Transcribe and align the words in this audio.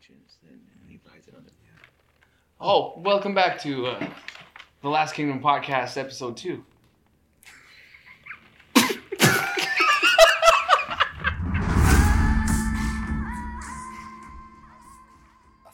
iTunes, 0.00 0.36
then 0.42 0.60
he 0.88 0.96
buys 0.98 1.26
it 1.28 1.34
on 1.34 1.44
it. 1.44 1.52
Oh, 2.60 2.94
welcome 2.98 3.34
back 3.34 3.60
to 3.62 3.86
uh, 3.86 4.06
the 4.82 4.88
Last 4.88 5.14
Kingdom 5.14 5.40
podcast, 5.40 5.96
episode 5.98 6.36
two. 6.36 6.64
I 8.76 8.98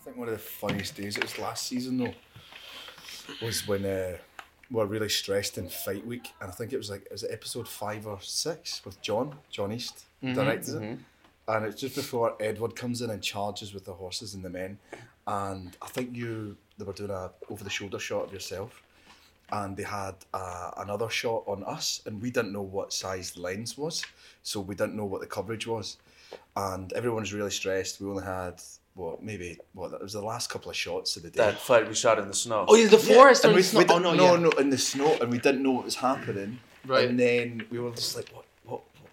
think 0.04 0.16
one 0.16 0.28
of 0.28 0.34
the 0.34 0.38
funniest 0.38 0.96
days 0.96 1.16
of 1.16 1.22
this 1.22 1.38
last 1.38 1.66
season 1.66 1.98
though 1.98 2.14
was 3.42 3.66
when 3.68 3.84
uh, 3.84 4.16
we 4.70 4.76
were 4.76 4.86
really 4.86 5.08
stressed 5.08 5.58
in 5.58 5.68
fight 5.68 6.06
week, 6.06 6.28
and 6.40 6.50
I 6.50 6.52
think 6.52 6.72
it 6.72 6.76
was 6.78 6.90
like 6.90 7.02
it 7.02 7.12
was 7.12 7.24
episode 7.24 7.68
five 7.68 8.06
or 8.06 8.20
six 8.20 8.84
with 8.84 9.00
John 9.00 9.36
Jon 9.50 9.72
East 9.72 10.04
who 10.20 10.32
directed 10.34 10.82
it, 10.82 10.98
and 11.48 11.66
it's 11.66 11.80
just 11.80 11.94
before 11.94 12.36
Edward 12.40 12.76
comes 12.76 13.02
in 13.02 13.10
and 13.10 13.22
charges 13.22 13.72
with 13.72 13.84
the 13.84 13.92
horses 13.92 14.34
and 14.34 14.44
the 14.44 14.50
men, 14.50 14.78
and 15.26 15.76
I 15.82 15.86
think 15.86 16.16
you 16.16 16.56
they 16.78 16.84
were 16.84 16.92
doing 16.92 17.10
a 17.10 17.30
over 17.50 17.64
the 17.64 17.70
shoulder 17.70 17.98
shot 17.98 18.26
of 18.26 18.32
yourself. 18.32 18.82
And 19.52 19.76
they 19.76 19.84
had 19.84 20.16
uh, 20.34 20.72
another 20.78 21.08
shot 21.08 21.44
on 21.46 21.62
us, 21.62 22.02
and 22.04 22.20
we 22.20 22.32
didn't 22.32 22.52
know 22.52 22.62
what 22.62 22.92
size 22.92 23.30
the 23.30 23.42
lens 23.42 23.78
was, 23.78 24.04
so 24.42 24.58
we 24.58 24.74
didn't 24.74 24.96
know 24.96 25.04
what 25.04 25.20
the 25.20 25.28
coverage 25.28 25.68
was 25.68 25.98
and 26.56 26.92
everyone 26.94 27.22
was 27.22 27.32
really 27.32 27.50
stressed. 27.50 28.00
We 28.00 28.08
only 28.08 28.24
had 28.24 28.60
what 28.94 29.22
maybe 29.22 29.58
what 29.74 29.92
it 29.92 30.02
was 30.02 30.14
the 30.14 30.22
last 30.22 30.48
couple 30.48 30.70
of 30.70 30.76
shots 30.76 31.16
of 31.16 31.22
the 31.22 31.30
day. 31.30 31.36
That 31.36 31.58
fight 31.58 31.86
we 31.86 31.94
shot 31.94 32.18
in 32.18 32.28
the 32.28 32.34
snow. 32.34 32.64
Oh, 32.66 32.76
yeah, 32.76 32.88
the 32.88 32.98
forest 32.98 33.44
and 33.44 33.52
or 33.52 33.56
we, 33.56 33.62
the 33.62 33.68
snow? 33.68 33.80
we 33.80 33.86
Oh 33.88 33.98
no, 33.98 34.14
no, 34.14 34.34
yeah. 34.34 34.40
no, 34.40 34.50
in 34.52 34.70
the 34.70 34.78
snow, 34.78 35.16
and 35.20 35.30
we 35.30 35.38
didn't 35.38 35.62
know 35.62 35.72
what 35.72 35.84
was 35.84 35.96
happening. 35.96 36.58
Right. 36.86 37.08
And 37.08 37.18
then 37.18 37.66
we 37.70 37.78
were 37.78 37.90
just 37.90 38.16
like, 38.16 38.28
what, 38.28 38.44
what, 38.55 38.55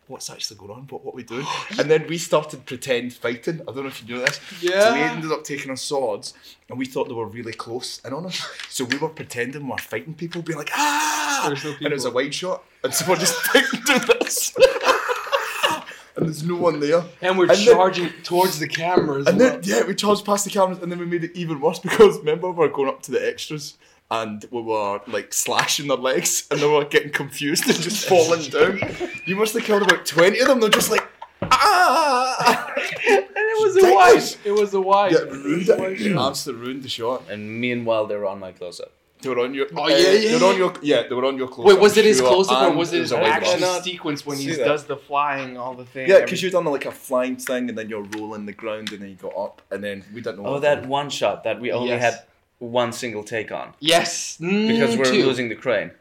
what's 0.08 0.30
actually 0.30 0.58
going 0.58 0.72
on? 0.72 0.84
What, 0.90 1.04
what 1.06 1.14
are 1.14 1.16
we 1.18 1.24
doing? 1.24 1.46
and 1.80 1.90
then 1.90 2.06
we 2.08 2.18
started 2.18 2.66
pretend 2.66 3.14
fighting. 3.14 3.62
I 3.62 3.66
don't 3.72 3.84
know 3.84 3.88
if 3.88 4.02
you 4.08 4.16
know 4.16 4.22
this. 4.22 4.40
Yeah. 4.62 4.82
So 4.90 4.94
we 4.94 5.00
ended 5.02 5.32
up 5.32 5.44
taking 5.44 5.70
our 5.70 5.76
swords, 5.78 6.34
and 6.70 6.78
we 6.78 6.86
thought 6.86 7.08
they 7.08 7.14
were 7.14 7.26
really 7.28 7.54
close 7.54 8.02
and 8.04 8.14
on 8.14 8.26
us. 8.26 8.46
So 8.70 8.84
we 8.86 8.98
were 8.98 9.10
pretending 9.10 9.64
we 9.64 9.70
were 9.72 9.78
fighting 9.78 10.14
people, 10.14 10.42
being 10.42 10.58
like, 10.60 10.72
ah! 10.74 11.46
There's 11.48 11.64
no 11.64 11.72
And 11.72 11.88
it 11.88 11.94
was 11.94 12.06
a 12.06 12.12
wide 12.12 12.34
shot, 12.34 12.64
and 12.84 12.94
so 12.94 13.06
we're 13.10 13.18
just 13.18 13.36
doing 13.54 14.02
this. 14.20 14.54
and 16.16 16.26
there's 16.28 16.44
no 16.44 16.56
one 16.56 16.80
there. 16.80 17.04
And 17.22 17.38
we're 17.38 17.46
And 17.50 17.58
then- 17.58 17.66
charging 17.76 18.10
towards 18.24 18.60
the 18.60 18.68
cameras. 18.68 19.28
And 19.28 19.40
then 19.40 19.62
yeah, 19.64 19.84
we 19.86 19.96
charged 19.96 20.26
past 20.26 20.46
the 20.46 20.52
cameras, 20.52 20.80
and 20.80 20.92
then 20.92 21.00
we 21.00 21.06
made 21.06 21.24
it 21.24 21.32
even 21.36 21.60
worse 21.60 21.80
because 21.88 22.20
remember 22.20 22.50
we 22.52 22.58
were 22.58 22.70
going 22.70 22.90
up 22.90 23.02
to 23.04 23.12
the 23.12 23.26
extras, 23.28 23.76
and 24.14 24.46
we 24.52 24.62
were 24.62 25.02
like 25.08 25.34
slashing 25.34 25.88
their 25.88 25.98
legs, 25.98 26.48
and 26.52 26.60
they 26.60 26.68
were 26.68 26.86
getting 26.86 27.12
confused 27.12 27.68
and 27.68 27.80
just 27.80 28.08
falling 28.08 28.44
down. 28.44 28.80
You 29.26 29.36
must 29.36 29.54
have 29.56 29.64
killed 29.64 29.84
about 29.84 30.06
twenty 30.06 30.40
of 30.40 30.48
them. 30.48 30.60
They're 30.60 30.70
just 30.70 30.92
like 30.92 31.06
ah. 31.42 32.74
and 32.76 33.26
it 33.54 33.62
was 33.64 33.76
a 33.76 33.80
Ridiculous. 33.82 34.38
wide. 34.38 34.46
It 34.46 34.52
was 34.52 34.74
a 34.74 34.82
wide. 34.82 35.12
Yeah, 35.14 35.20
ruined 35.20 35.70
it. 35.70 36.18
Absolutely 36.18 36.66
ruined 36.66 36.84
the 36.84 36.90
shot. 36.90 37.24
And 37.30 37.60
meanwhile, 37.60 38.06
they 38.06 38.16
were 38.16 38.28
on 38.28 38.40
my 38.40 38.52
close 38.52 38.80
up. 38.80 38.92
They 39.22 39.30
were 39.30 39.40
on 39.40 39.54
your. 39.54 39.68
Oh, 39.76 39.86
uh, 39.86 39.88
yeah, 39.88 39.98
yeah, 39.98 40.38
They 40.38 40.44
were 40.44 40.52
on 40.52 40.58
your. 40.58 40.74
Yeah, 40.82 41.04
they 41.08 41.16
were 41.16 41.26
on 41.26 41.38
your 41.38 41.48
close. 41.48 41.66
Wait, 41.66 41.80
was 41.80 41.98
it 41.98 42.06
his 42.06 42.18
sure, 42.18 42.28
close 42.28 42.50
up 42.50 42.72
or 42.72 42.76
was 42.76 42.92
it 42.94 43.00
his 43.00 43.14
a 43.14 43.16
wide 43.16 43.32
actual 43.32 43.58
shot. 43.58 43.84
sequence 43.84 44.26
when 44.26 44.38
he 44.38 44.52
that. 44.56 44.66
does 44.66 44.84
the 44.84 44.98
flying, 44.98 45.58
all 45.58 45.74
the 45.74 45.86
thing? 45.86 46.10
Yeah, 46.10 46.20
because 46.20 46.44
you'd 46.44 46.52
done 46.52 46.66
like 46.66 46.86
a 46.86 46.92
flying 46.92 47.38
thing, 47.38 47.70
and 47.70 47.78
then 47.78 47.90
you're 47.90 48.04
rolling 48.18 48.46
the 48.46 48.54
ground, 48.54 48.92
and 48.92 49.02
then 49.02 49.10
you 49.10 49.16
got 49.16 49.36
up, 49.38 49.62
and 49.72 49.84
then 49.84 50.04
we 50.14 50.22
didn't 50.22 50.44
know. 50.44 50.50
Oh, 50.50 50.52
what 50.54 50.62
that 50.64 50.86
one 50.86 51.10
shot 51.10 51.46
that 51.46 51.60
we 51.62 51.72
only 51.72 51.90
Yes. 51.90 52.02
had 52.02 52.24
one 52.60 52.92
single 52.94 53.24
take 53.24 53.52
on 53.52 53.74
Yes, 53.80 54.38
because 54.38 54.96
mm, 54.96 54.98
we're 54.98 55.06
two. 55.06 55.26
losing 55.26 55.50
the 55.50 55.56
crane. 55.56 55.92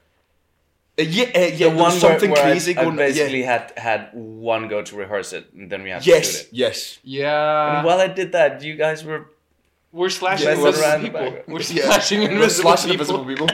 Uh, 0.99 1.03
yeah, 1.03 1.25
uh, 1.35 1.39
yeah. 1.41 1.69
The 1.71 1.77
one 1.77 1.93
something 1.93 2.31
where, 2.31 2.43
where 2.45 2.53
crazy 2.53 2.77
I, 2.77 2.81
I 2.83 2.85
going. 2.85 2.97
basically 2.97 3.41
yeah. 3.41 3.53
had 3.59 3.73
had 3.79 4.11
one 4.13 4.69
go 4.69 4.83
to 4.83 4.97
rehearse 4.97 5.33
it, 5.33 5.47
and 5.55 5.71
then 5.73 5.83
we 5.83 5.91
had 5.91 6.01
to 6.03 6.05
shoot 6.05 6.11
Yes, 6.17 6.41
it. 6.43 6.49
yes. 6.53 6.99
Yeah, 7.03 7.77
And 7.79 7.87
while 7.87 7.99
I 8.01 8.09
did 8.09 8.33
that, 8.33 8.63
you 8.63 8.77
guys 8.77 9.03
were 9.05 9.27
we're 9.91 10.11
slashing 10.11 10.49
Yeah, 10.49 10.55
invisible 10.55 11.01
people. 11.01 11.39
We're 11.49 11.61
Yeah. 11.71 11.85
slashing 11.87 12.21
We're 12.39 12.49
slashing 12.49 12.91
people. 12.91 13.23
invisible 13.25 13.25
people. 13.25 13.49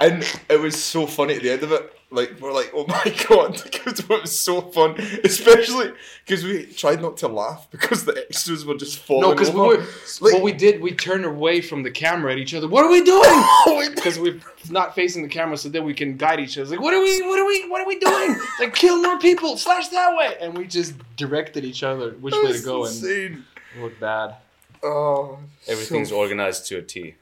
And 0.00 0.22
it 0.48 0.60
was 0.60 0.82
so 0.82 1.06
funny 1.06 1.34
at 1.34 1.42
the 1.42 1.50
end 1.50 1.62
of 1.62 1.72
it. 1.72 1.92
Like 2.08 2.40
we're 2.40 2.52
like, 2.52 2.70
oh 2.72 2.86
my 2.86 3.02
god, 3.28 3.60
because 3.64 3.98
it 3.98 4.08
was 4.08 4.38
so 4.38 4.60
fun, 4.60 4.92
especially 5.24 5.92
because 6.24 6.44
we 6.44 6.64
tried 6.66 7.02
not 7.02 7.16
to 7.18 7.28
laugh 7.28 7.66
because 7.72 8.04
the 8.04 8.16
extras 8.16 8.64
were 8.64 8.76
just 8.76 9.00
falling 9.00 9.22
No, 9.22 9.34
because 9.34 9.50
we 9.50 9.60
were, 9.60 9.78
Like- 10.20 10.34
what 10.34 10.42
we 10.42 10.52
did, 10.52 10.80
we 10.80 10.92
turned 10.94 11.24
away 11.24 11.60
from 11.60 11.82
the 11.82 11.90
camera 11.90 12.30
at 12.32 12.38
each 12.38 12.54
other. 12.54 12.68
What 12.68 12.84
are 12.84 12.90
we 12.90 13.02
doing? 13.02 13.22
Oh, 13.68 13.84
because 13.92 14.18
we're 14.20 14.38
not 14.70 14.94
facing 14.94 15.22
the 15.24 15.28
camera, 15.28 15.56
so 15.56 15.68
then 15.68 15.82
we 15.84 15.92
can 15.94 16.16
guide 16.16 16.38
each 16.38 16.56
other. 16.56 16.62
It's 16.62 16.70
like, 16.70 16.80
what 16.80 16.94
are 16.94 17.00
we? 17.00 17.20
What 17.22 17.40
are 17.40 17.44
we? 17.46 17.68
What 17.68 17.80
are 17.80 17.86
we 17.86 17.98
doing? 17.98 18.30
It's 18.38 18.60
like, 18.60 18.74
kill 18.74 19.02
more 19.02 19.18
people, 19.18 19.56
slash 19.56 19.88
that 19.88 20.16
way, 20.16 20.36
and 20.40 20.56
we 20.56 20.66
just 20.68 20.94
directed 21.16 21.64
each 21.64 21.82
other 21.82 22.12
which 22.12 22.32
That 22.34 22.44
way 22.44 22.52
to 22.52 22.62
go, 22.62 22.84
and 22.84 22.94
insane. 22.94 23.44
it 23.74 23.82
looked 23.82 23.98
bad. 24.00 24.36
Oh, 24.84 25.38
everything's 25.66 26.10
so- 26.10 26.18
organized 26.18 26.66
to 26.68 26.78
a 26.78 26.82
T. 26.82 27.16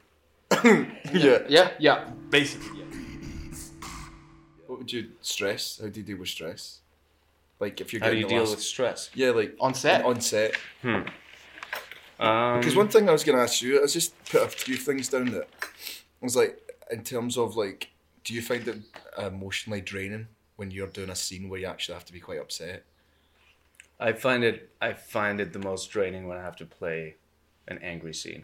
yeah. 1.13 1.39
Yeah, 1.47 1.71
yeah, 1.79 2.09
basically. 2.29 2.79
Yeah. 2.79 2.85
What 4.67 4.79
would 4.79 4.91
you 4.91 5.11
stress? 5.21 5.79
How 5.81 5.87
do 5.89 5.99
you 5.99 6.05
deal 6.05 6.17
with 6.17 6.29
stress? 6.29 6.79
Like 7.59 7.79
if 7.81 7.93
you're 7.93 8.01
How 8.01 8.09
do 8.09 8.15
getting 8.15 8.21
you 8.21 8.27
the 8.27 8.33
deal 8.35 8.43
last- 8.43 8.55
with 8.55 8.63
stress? 8.63 9.09
yeah, 9.13 9.29
like 9.31 9.55
On 9.59 9.73
set? 9.73 10.03
on 10.05 10.21
set. 10.21 10.55
Um, 10.83 12.59
Because 12.59 12.75
one 12.75 12.87
thing 12.89 13.09
I 13.09 13.11
was 13.11 13.23
going 13.23 13.37
to 13.37 13.43
ask 13.43 13.61
you, 13.61 13.77
I 13.79 13.81
was 13.81 13.93
just 13.93 14.13
put 14.25 14.41
a 14.43 14.47
few 14.47 14.75
things 14.75 15.09
down 15.09 15.31
that 15.31 15.47
I 15.61 16.25
was 16.25 16.35
like, 16.35 16.61
in 16.91 17.03
terms 17.03 17.37
of 17.37 17.55
like, 17.55 17.89
do 18.23 18.33
you 18.33 18.41
find 18.41 18.67
it 18.67 18.77
emotionally 19.17 19.81
draining 19.81 20.27
when 20.55 20.71
you're 20.71 20.87
doing 20.87 21.09
a 21.09 21.15
scene 21.15 21.49
where 21.49 21.59
you 21.59 21.67
actually 21.67 21.93
have 21.95 22.05
to 22.05 22.13
be 22.13 22.19
quite 22.19 22.39
upset? 22.39 22.83
I 23.99 24.11
find 24.13 24.43
it 24.43 24.69
I 24.81 24.93
find 24.93 25.39
it 25.39 25.53
the 25.53 25.59
most 25.59 25.89
draining 25.89 26.27
when 26.27 26.37
I 26.37 26.41
have 26.41 26.55
to 26.57 26.65
play 26.65 27.15
an 27.67 27.79
angry 27.81 28.13
scene. 28.13 28.43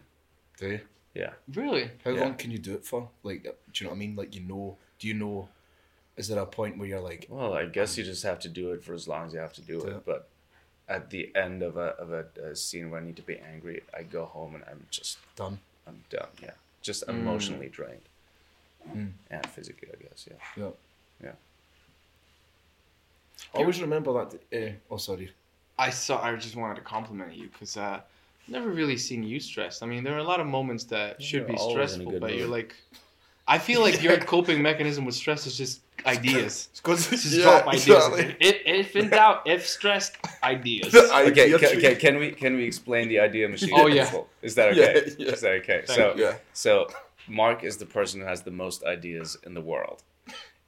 Do 0.58 0.68
you? 0.70 0.80
Yeah. 1.14 1.34
Really? 1.54 1.92
How 2.04 2.12
Yeah. 2.12 2.22
long 2.22 2.36
can 2.36 2.52
you 2.52 2.58
do 2.58 2.74
it 2.74 2.86
for? 2.86 3.10
Like, 3.24 3.46
uh, 3.46 3.52
do 3.74 3.84
you 3.84 3.86
know 3.86 3.92
what 3.92 3.96
I 3.98 4.00
mean? 4.00 4.16
Like, 4.16 4.34
you 4.36 4.42
know, 4.42 4.78
do 5.00 5.08
you 5.08 5.14
know? 5.14 5.50
Is 6.18 6.28
there 6.28 6.40
a 6.40 6.46
point 6.46 6.78
where 6.78 6.88
you're 6.88 7.02
like, 7.02 7.26
Well, 7.30 7.54
I 7.54 7.66
guess 7.66 7.98
you 7.98 8.04
just 8.04 8.24
have 8.24 8.40
to 8.42 8.50
do 8.50 8.72
it 8.72 8.84
for 8.84 8.94
as 8.94 9.08
long 9.08 9.28
as 9.28 9.34
you 9.34 9.40
have 9.40 9.54
to 9.54 9.62
do 9.62 9.82
Yeah. 9.86 9.96
it. 9.96 10.06
But 10.06 10.28
at 10.88 11.10
the 11.10 11.34
end 11.36 11.64
of 11.64 11.78
a 11.78 11.90
of 12.04 12.12
a, 12.12 12.26
a 12.44 12.56
scene 12.56 12.90
where 12.92 13.00
I 13.02 13.04
need 13.04 13.16
to 13.18 13.22
be 13.22 13.38
angry, 13.38 13.84
I 13.98 14.04
go 14.04 14.26
home 14.26 14.56
and 14.56 14.64
I'm 14.70 14.86
just 14.90 15.18
done? 15.36 15.60
I'm 15.88 16.04
done. 16.10 16.28
Yeah, 16.42 16.52
just 16.82 17.04
emotionally 17.08 17.70
drained. 17.70 18.02
And 19.30 19.46
physically, 19.48 19.90
I 19.94 20.02
guess. 20.04 20.28
Yeah. 20.30 20.38
Yeah. 20.64 20.72
Yeah. 21.24 21.32
I 23.54 23.58
always 23.60 23.82
remember 23.82 24.12
that. 24.14 24.34
Uh, 24.54 24.74
oh, 24.90 24.98
sorry. 24.98 25.32
I 25.78 25.90
saw. 25.90 26.22
I 26.22 26.36
just 26.36 26.56
wanted 26.56 26.76
to 26.76 26.82
compliment 26.82 27.34
you 27.34 27.48
because 27.48 27.78
uh, 27.78 28.02
never 28.48 28.70
really 28.70 28.98
seen 28.98 29.24
you 29.24 29.40
stressed. 29.40 29.84
I 29.84 29.86
mean, 29.86 30.04
there 30.04 30.14
are 30.16 30.20
a 30.20 30.24
lot 30.24 30.40
of 30.40 30.48
moments 30.48 30.84
that 30.86 31.22
should 31.22 31.48
be 31.48 31.54
always 31.54 31.76
in 31.76 31.80
a 31.80 31.86
stressful, 31.86 32.12
good 32.12 32.22
but 32.22 32.36
you're 32.36 32.48
like, 32.48 32.76
I 33.48 33.58
feel 33.58 33.82
like 33.82 34.02
your 34.02 34.18
coping 34.18 34.62
mechanism 34.62 35.06
with 35.06 35.16
stress 35.16 35.46
is 35.48 35.58
just 35.58 35.82
ideas. 36.06 36.70
Because 36.76 37.10
Just 37.10 37.42
drop 37.42 37.68
ideas. 37.68 38.36
If, 38.40 38.58
if 38.66 38.96
in 38.96 39.10
doubt, 39.10 39.44
if 39.46 39.68
stressed, 39.68 40.18
ideas. 40.44 40.94
Okay, 40.96 41.52
ca- 41.52 41.78
okay. 41.78 41.96
Can 41.96 42.18
we 42.18 42.32
can 42.32 42.56
we 42.56 42.64
explain 42.66 43.08
the 43.08 43.20
idea 43.20 43.48
machine? 43.56 43.74
Oh, 43.74 43.88
yeah. 43.88 44.12
Is 44.42 44.56
that 44.56 44.70
okay? 44.70 45.04
Yeah, 45.06 45.14
yeah. 45.18 45.34
Is 45.34 45.42
that 45.42 45.52
okay? 45.62 45.84
Thank 45.86 46.00
so 46.00 46.16
you. 46.16 46.24
Yeah. 46.24 46.36
so 46.54 46.88
Mark 47.28 47.64
is 47.64 47.78
the 47.78 47.86
person 47.86 48.22
who 48.22 48.28
has 48.28 48.42
the 48.42 48.52
most 48.52 48.84
ideas 48.84 49.38
in 49.46 49.54
the 49.54 49.62
world, 49.62 50.02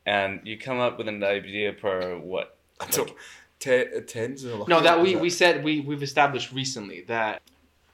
and 0.06 0.42
you 0.44 0.58
come 0.58 0.80
up 0.80 0.98
with 0.98 1.08
an 1.08 1.24
idea 1.24 1.74
per 1.74 2.18
what? 2.18 2.58
I 2.80 2.88
don't. 2.88 3.12
Ten, 3.60 4.06
tens 4.08 4.46
or 4.46 4.68
No, 4.68 4.82
that 4.82 5.02
we 5.02 5.16
we 5.16 5.30
said 5.30 5.64
we 5.64 5.80
we've 5.80 6.04
established 6.04 6.52
recently 6.52 7.02
that 7.08 7.42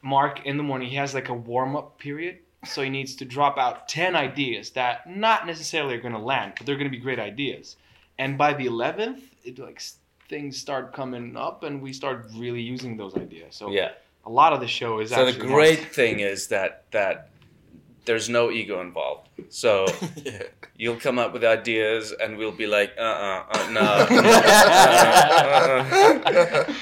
Mark 0.02 0.46
in 0.46 0.58
the 0.58 0.64
morning 0.64 0.90
he 0.90 0.96
has 0.96 1.14
like 1.14 1.30
a 1.30 1.34
warm 1.34 1.76
up 1.76 1.98
period, 2.00 2.40
so 2.66 2.82
he 2.82 2.90
needs 2.90 3.16
to 3.18 3.26
drop 3.26 3.58
out 3.58 3.88
ten 3.88 4.16
ideas 4.16 4.72
that 4.72 5.10
not 5.10 5.46
necessarily 5.48 5.96
are 5.96 6.02
going 6.02 6.14
to 6.14 6.20
land, 6.20 6.54
but 6.58 6.66
they're 6.66 6.76
going 6.78 6.90
to 6.92 6.96
be 6.98 7.02
great 7.02 7.20
ideas. 7.20 7.76
And 8.18 8.38
by 8.38 8.54
the 8.54 8.66
eleventh, 8.66 9.24
it 9.44 9.60
like 9.60 9.82
things 10.30 10.58
start 10.58 10.94
coming 10.94 11.36
up, 11.38 11.64
and 11.64 11.82
we 11.82 11.92
start 11.94 12.28
really 12.36 12.62
using 12.62 12.98
those 12.98 13.16
ideas. 13.16 13.56
So 13.56 13.72
Yeah. 13.72 13.92
a 14.26 14.30
lot 14.30 14.54
of 14.54 14.60
the 14.60 14.68
show 14.68 15.00
is 15.00 15.10
So 15.12 15.26
the 15.26 15.34
great 15.34 15.80
Mark's- 15.80 15.96
thing 15.96 16.19
is 16.19 16.48
that 16.48 16.84
that 16.92 17.30
there's 18.06 18.30
no 18.30 18.50
ego 18.52 18.81
involved. 18.81 19.28
So 19.50 19.86
yeah. 20.24 20.44
you'll 20.75 21.00
come 21.00 21.18
up 21.19 21.34
with 21.34 21.44
ideas, 21.44 22.12
and 22.12 22.38
we'll 22.38 22.52
be 22.52 22.68
like, 22.68 22.92
uh, 22.98 23.02
uh, 23.02 23.44
uh 23.52 23.69
no. 23.72 24.07
Uh, 25.40 26.24
uh. 26.25 26.74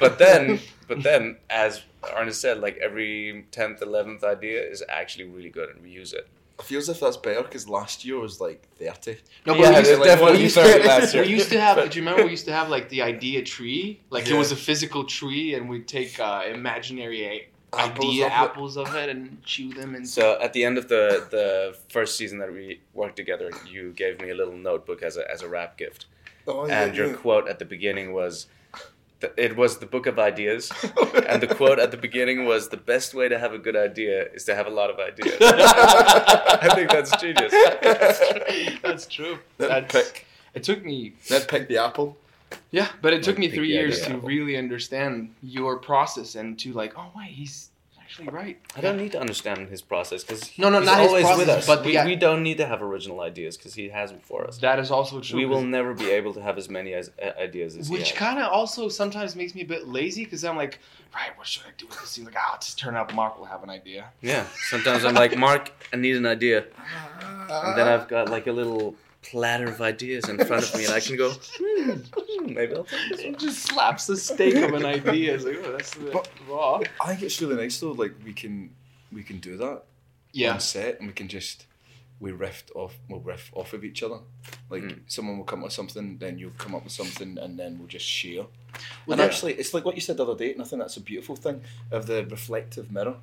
but 0.00 0.18
then, 0.18 0.58
but 0.88 1.02
then, 1.02 1.36
as 1.50 1.82
Arne 2.14 2.32
said, 2.32 2.58
like 2.58 2.78
every 2.78 3.46
tenth, 3.50 3.82
eleventh 3.82 4.24
idea 4.24 4.62
is 4.62 4.82
actually 4.88 5.24
really 5.24 5.50
good, 5.50 5.70
and 5.70 5.82
we 5.82 5.90
use 5.90 6.12
it. 6.12 6.28
I 6.58 6.62
feel 6.64 6.78
as 6.78 6.88
if 6.88 7.00
that's 7.00 7.16
better 7.16 7.42
because 7.42 7.68
last 7.68 8.04
year 8.04 8.18
was 8.18 8.40
like 8.40 8.66
thirty. 8.78 9.18
No, 9.46 9.54
but 9.54 9.60
Yeah, 9.60 9.70
we 9.70 9.76
used, 9.78 9.90
it 9.90 9.96
to, 9.96 10.04
definitely 10.04 10.36
we, 10.36 10.42
used 10.44 10.54
started 10.54 10.82
to, 10.82 10.88
last 10.88 11.14
year. 11.14 11.22
we 11.24 11.30
used 11.30 11.50
to 11.50 11.60
have. 11.60 11.90
Do 11.90 11.98
you 11.98 12.04
remember 12.04 12.24
we 12.24 12.30
used 12.30 12.44
to 12.46 12.52
have 12.52 12.68
like 12.68 12.88
the 12.88 13.02
idea 13.02 13.42
tree? 13.42 14.00
Like 14.10 14.28
it 14.28 14.34
was 14.34 14.52
a 14.52 14.56
physical 14.56 15.04
tree, 15.04 15.54
and 15.54 15.68
we'd 15.68 15.88
take 15.88 16.20
uh, 16.20 16.44
imaginary 16.46 17.48
Apples 17.74 18.06
idea 18.10 18.26
of 18.26 18.32
apples 18.32 18.76
of 18.76 18.94
it 18.94 19.08
and 19.08 19.42
chew 19.44 19.72
them. 19.72 19.94
And 19.94 20.06
So 20.06 20.38
at 20.40 20.52
the 20.52 20.64
end 20.64 20.76
of 20.76 20.88
the 20.88 21.26
the 21.30 21.76
first 21.88 22.16
season 22.16 22.38
that 22.38 22.52
we 22.52 22.80
worked 22.92 23.16
together, 23.16 23.50
you 23.68 23.92
gave 23.92 24.20
me 24.20 24.30
a 24.30 24.34
little 24.34 24.56
notebook 24.56 25.02
as 25.02 25.16
a 25.16 25.30
as 25.30 25.42
a 25.42 25.48
rap 25.48 25.78
gift. 25.78 26.06
Oh, 26.46 26.66
and 26.66 26.94
your 26.94 27.14
quote 27.14 27.48
at 27.48 27.58
the 27.58 27.64
beginning 27.64 28.12
was 28.12 28.44
th- 28.44 28.48
it 29.36 29.56
was 29.56 29.78
the 29.78 29.86
book 29.86 30.06
of 30.06 30.18
ideas, 30.18 30.70
and 31.28 31.42
the 31.42 31.46
quote 31.46 31.78
at 31.78 31.90
the 31.90 31.96
beginning 31.96 32.44
was, 32.44 32.68
"The 32.68 32.76
best 32.76 33.14
way 33.14 33.28
to 33.28 33.38
have 33.38 33.52
a 33.52 33.58
good 33.58 33.76
idea 33.76 34.26
is 34.34 34.44
to 34.44 34.54
have 34.54 34.66
a 34.66 34.70
lot 34.70 34.90
of 34.90 34.98
ideas." 34.98 35.36
I 35.40 36.68
think 36.74 36.90
that's 36.90 37.14
genius. 37.20 37.52
That's 38.82 39.06
true. 39.06 39.38
Then 39.58 39.68
That's, 39.68 39.92
pick. 39.94 40.26
it 40.54 40.62
took 40.62 40.84
me 40.84 41.14
Then 41.28 41.42
pick 41.42 41.68
the 41.68 41.78
apple. 41.78 42.16
yeah, 42.70 42.88
but 43.00 43.12
it 43.12 43.22
took 43.22 43.38
me 43.38 43.48
three 43.50 43.68
years 43.68 44.02
idea. 44.02 44.20
to 44.20 44.26
really 44.26 44.56
understand 44.56 45.34
your 45.42 45.78
process 45.78 46.34
and 46.34 46.58
to 46.60 46.72
like, 46.72 46.92
oh 46.96 47.10
wait, 47.16 47.30
he's 47.30 47.70
actually 48.12 48.28
right. 48.28 48.58
I 48.76 48.80
don't 48.80 48.96
need 48.96 49.12
to 49.12 49.20
understand 49.20 49.68
his 49.68 49.80
process 49.82 50.22
because 50.22 50.56
No, 50.58 50.68
no, 50.68 50.78
he's 50.80 50.86
not 50.86 50.98
his 51.00 51.08
always 51.08 51.24
with 51.24 51.46
process, 51.46 51.58
us. 51.58 51.66
but 51.66 51.84
we, 51.84 51.96
the- 51.96 52.04
we 52.04 52.16
don't 52.16 52.42
need 52.42 52.58
to 52.58 52.66
have 52.66 52.82
original 52.82 53.20
ideas 53.20 53.56
because 53.56 53.74
he 53.74 53.88
has 53.88 54.10
them 54.10 54.20
for 54.20 54.46
us. 54.46 54.58
That 54.58 54.78
is 54.78 54.90
also 54.90 55.20
true. 55.20 55.38
we 55.38 55.46
will 55.46 55.56
'cause- 55.58 55.64
never 55.66 55.94
be 55.94 56.10
able 56.10 56.34
to 56.34 56.42
have 56.42 56.58
as 56.58 56.68
many 56.68 56.92
as, 56.94 57.10
uh, 57.22 57.30
ideas 57.40 57.76
as 57.76 57.88
Which 57.90 58.00
he 58.02 58.08
has. 58.10 58.18
kind 58.18 58.38
of 58.38 58.52
also 58.52 58.88
sometimes 58.88 59.34
makes 59.36 59.54
me 59.54 59.62
a 59.62 59.66
bit 59.66 59.88
lazy 59.88 60.24
because 60.24 60.44
I'm 60.44 60.56
like, 60.56 60.78
right, 61.14 61.36
what 61.38 61.46
should 61.46 61.62
I 61.64 61.70
do 61.78 61.86
with 61.86 62.00
this 62.00 62.10
scene? 62.10 62.24
Like, 62.24 62.34
ah, 62.36 62.52
I'll 62.52 62.58
just 62.58 62.78
turn 62.78 62.96
up. 62.96 63.14
Mark 63.14 63.38
will 63.38 63.46
have 63.46 63.62
an 63.62 63.70
idea. 63.70 64.06
Yeah. 64.20 64.44
Sometimes 64.70 65.04
I'm 65.04 65.14
like, 65.14 65.36
Mark, 65.36 65.70
I 65.92 65.96
need 65.96 66.16
an 66.16 66.26
idea, 66.26 66.64
and 67.50 67.78
then 67.78 67.88
I've 67.88 68.08
got 68.08 68.28
like 68.28 68.46
a 68.46 68.52
little 68.52 68.94
platter 69.22 69.66
of 69.66 69.80
ideas 69.80 70.28
in 70.28 70.36
front 70.44 70.64
of 70.64 70.74
me, 70.76 70.84
and 70.84 70.94
I 70.94 71.00
can 71.00 71.16
go, 71.16 71.30
hmm, 71.30 71.90
hmm, 72.16 72.52
maybe 72.54 72.74
I'll 72.74 72.84
take 72.84 73.10
this 73.10 73.20
It 73.20 73.30
one. 73.32 73.38
just 73.40 73.58
slaps 73.62 74.06
the 74.06 74.16
steak 74.16 74.56
of 74.56 74.74
an 74.74 74.84
idea. 74.84 75.34
It's 75.34 75.44
like, 75.44 75.58
oh, 75.64 75.72
that's 75.72 75.94
a 75.96 76.00
bit 76.00 76.12
But- 76.12 76.28
raw. 76.48 76.80
I 77.00 77.08
think 77.10 77.22
it's 77.22 77.40
really 77.40 77.56
nice 77.56 77.78
though. 77.80 77.92
Like 77.92 78.14
we 78.24 78.32
can 78.32 78.70
we 79.12 79.22
can 79.22 79.38
do 79.38 79.56
that 79.58 79.82
Yeah. 80.32 80.54
on 80.54 80.60
set, 80.60 80.98
and 80.98 81.06
we 81.06 81.12
can 81.14 81.28
just 81.28 81.66
we 82.20 82.30
riff 82.32 82.64
off 82.74 82.94
we'll 83.08 83.20
riff 83.20 83.50
off 83.54 83.72
of 83.72 83.84
each 83.84 84.02
other. 84.02 84.18
Like 84.70 84.82
Mm. 84.82 85.00
someone 85.06 85.38
will 85.38 85.44
come 85.44 85.60
up 85.60 85.64
with 85.64 85.72
something, 85.72 86.18
then 86.18 86.38
you'll 86.38 86.52
come 86.58 86.74
up 86.74 86.84
with 86.84 86.92
something, 86.92 87.36
and 87.38 87.58
then 87.58 87.78
we'll 87.78 87.88
just 87.88 88.06
share. 88.06 88.46
Well, 89.06 89.14
and 89.14 89.20
that- 89.20 89.30
actually, 89.30 89.54
it's 89.54 89.74
like 89.74 89.84
what 89.84 89.94
you 89.94 90.00
said 90.00 90.16
the 90.18 90.24
other 90.24 90.36
day, 90.36 90.52
and 90.52 90.62
I 90.62 90.64
think 90.64 90.80
that's 90.80 90.96
a 90.96 91.00
beautiful 91.00 91.36
thing 91.36 91.62
of 91.90 92.06
the 92.06 92.24
reflective 92.26 92.90
mirror. 92.92 93.16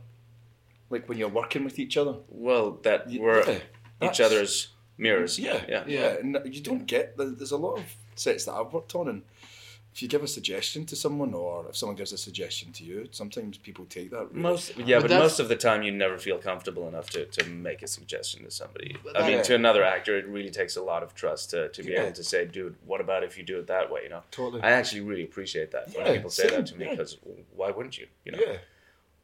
Like 0.90 1.08
when 1.08 1.18
you're 1.18 1.30
working 1.30 1.64
with 1.64 1.78
each 1.80 1.98
other, 1.98 2.16
Well, 2.30 2.72
that 2.84 3.08
Y- 3.08 3.18
we're 3.20 3.44
yeah, 3.46 4.10
each 4.10 4.20
other's 4.20 4.70
mirrors. 5.00 5.40
Yeah, 5.40 5.64
Yeah. 5.68 5.84
yeah, 5.88 6.18
and 6.20 6.40
you 6.46 6.62
don't 6.62 6.86
get. 6.86 7.18
There's 7.18 7.52
a 7.52 7.58
lot 7.58 7.78
of 7.80 7.86
sets 8.16 8.46
that 8.46 8.54
I've 8.54 8.72
worked 8.74 8.94
on, 8.96 9.08
and 9.08 9.22
if 9.94 10.04
you 10.04 10.08
give 10.08 10.22
a 10.24 10.28
suggestion 10.28 10.86
to 10.86 10.96
someone, 10.96 11.34
or 11.34 11.66
if 11.70 11.76
someone 11.76 11.96
gives 11.96 12.14
a 12.14 12.18
suggestion 12.18 12.72
to 12.74 12.84
you, 12.84 13.08
sometimes 13.12 13.58
people 13.58 13.86
take 13.86 14.12
that. 14.12 14.28
Really. 14.30 14.40
Most 14.42 14.78
yeah, 14.78 15.00
But 15.00 15.10
but, 15.10 15.20
most 15.20 15.40
of 15.40 15.50
the 15.50 15.56
time 15.56 15.82
you 15.82 15.92
never 15.92 16.18
feel 16.20 16.38
comfortable 16.38 16.88
enough 16.88 17.10
to, 17.12 17.26
to 17.26 17.46
make 17.50 17.82
a 17.82 17.88
suggestion 17.88 18.44
to 18.44 18.52
somebody. 18.52 18.96
But 19.04 19.18
I 19.20 19.28
mean, 19.28 19.38
that- 19.38 19.46
to 19.46 19.56
another 19.56 19.84
actor, 19.84 20.16
it 20.18 20.28
really 20.28 20.52
takes 20.52 20.76
a 20.76 20.82
lot 20.84 21.02
of 21.02 21.16
trust 21.16 21.50
to, 21.52 21.70
to 21.70 21.84
be 21.84 21.94
Yeah. 21.94 22.04
able 22.04 22.14
to 22.14 22.24
say, 22.24 22.46
"Dude, 22.46 22.76
what 22.86 23.02
about 23.02 23.24
if 23.24 23.36
you 23.38 23.44
do 23.44 23.58
it 23.60 23.68
that 23.68 23.90
way?" 23.92 24.02
You 24.04 24.10
know, 24.10 24.24
totally. 24.32 24.62
I 24.62 24.72
actually 24.72 25.02
really 25.02 25.24
appreciate 25.24 25.72
that 25.72 25.90
when 25.96 26.14
people 26.16 26.30
say 26.30 26.48
that 26.50 26.66
to 26.68 26.68
same, 26.68 26.78
me 26.80 26.86
yeah. 26.86 26.92
because 26.92 27.18
why 27.56 27.72
wouldn't 27.72 27.98
you? 27.98 28.08
You 28.26 28.34
know, 28.34 28.40
yeah, 28.46 28.58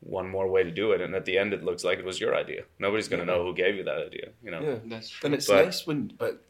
one 0.05 0.29
more 0.29 0.47
way 0.47 0.63
to 0.63 0.71
do 0.71 0.91
it, 0.93 1.01
and 1.01 1.13
at 1.15 1.25
the 1.25 1.37
end, 1.37 1.53
it 1.53 1.63
looks 1.63 1.83
like 1.83 1.97
it 1.99 2.05
was 2.05 2.19
your 2.19 2.35
idea. 2.35 2.63
Nobody's 2.79 3.07
gonna 3.07 3.23
Yeah. 3.23 3.33
know 3.33 3.43
who 3.43 3.53
gave 3.53 3.75
you 3.75 3.83
that 3.83 3.97
idea. 4.09 4.29
You 4.43 4.51
know, 4.51 4.61
yeah. 4.61 4.79
That's 4.85 5.09
true. 5.09 5.25
And 5.25 5.33
it's 5.35 5.47
But- 5.47 5.65
nice 5.65 5.85
when, 5.87 6.13
but 6.17 6.41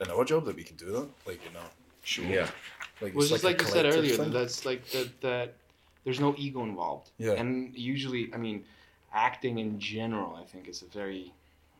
in 0.00 0.10
our 0.10 0.24
job 0.24 0.44
that 0.46 0.56
we 0.56 0.64
can 0.64 0.76
do 0.76 0.86
that, 0.92 1.08
like 1.26 1.40
you 1.44 1.50
know, 1.52 1.64
sure, 2.04 2.24
Yeah. 2.26 2.50
like 3.00 3.14
Well, 3.14 3.22
it's 3.22 3.30
just 3.30 3.42
a 3.44 3.46
like, 3.46 3.60
you 3.60 3.66
said 3.66 3.86
earlier, 3.86 4.16
thing. 4.16 4.30
that's 4.30 4.64
like 4.64 4.84
that, 4.94 5.20
that 5.22 5.54
there's 6.04 6.20
no 6.20 6.34
ego 6.38 6.62
involved. 6.62 7.10
Yeah. 7.18 7.32
And 7.32 7.74
usually, 7.76 8.32
I 8.34 8.36
mean, 8.36 8.64
acting 9.12 9.58
in 9.58 9.78
general, 9.80 10.36
I 10.36 10.44
think 10.44 10.68
is 10.68 10.82
a 10.82 10.86
very, 10.86 11.32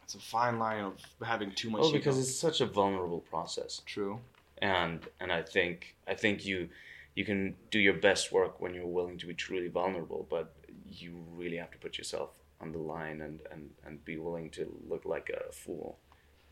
it's 0.02 0.14
a 0.14 0.18
fine 0.20 0.58
line 0.58 0.82
of 0.84 0.94
having 1.22 1.52
too 1.52 1.70
much. 1.70 1.82
Oh, 1.84 1.92
because 1.92 2.16
ego. 2.16 2.22
it's 2.22 2.34
such 2.34 2.60
a 2.60 2.66
vulnerable 2.66 3.20
process. 3.30 3.82
true. 3.86 4.20
and 4.62 5.08
and 5.20 5.32
I 5.32 5.40
think 5.42 5.94
I 6.06 6.14
think 6.14 6.44
you 6.44 6.68
you 7.14 7.24
can 7.24 7.56
do 7.70 7.78
your 7.78 7.94
best 7.94 8.30
work 8.30 8.60
when 8.60 8.74
you're 8.74 8.86
willing 8.98 9.16
to 9.18 9.26
be 9.26 9.32
truly 9.34 9.68
vulnerable, 9.68 10.26
but 10.28 10.52
you 10.90 11.24
really 11.34 11.56
have 11.56 11.70
to 11.70 11.78
put 11.78 11.98
yourself 11.98 12.30
on 12.60 12.72
the 12.72 12.78
line 12.78 13.20
and 13.22 13.40
and 13.50 13.70
and 13.86 14.04
be 14.04 14.16
willing 14.18 14.50
to 14.50 14.62
look 14.88 15.04
like 15.04 15.30
a 15.30 15.52
fool 15.52 15.98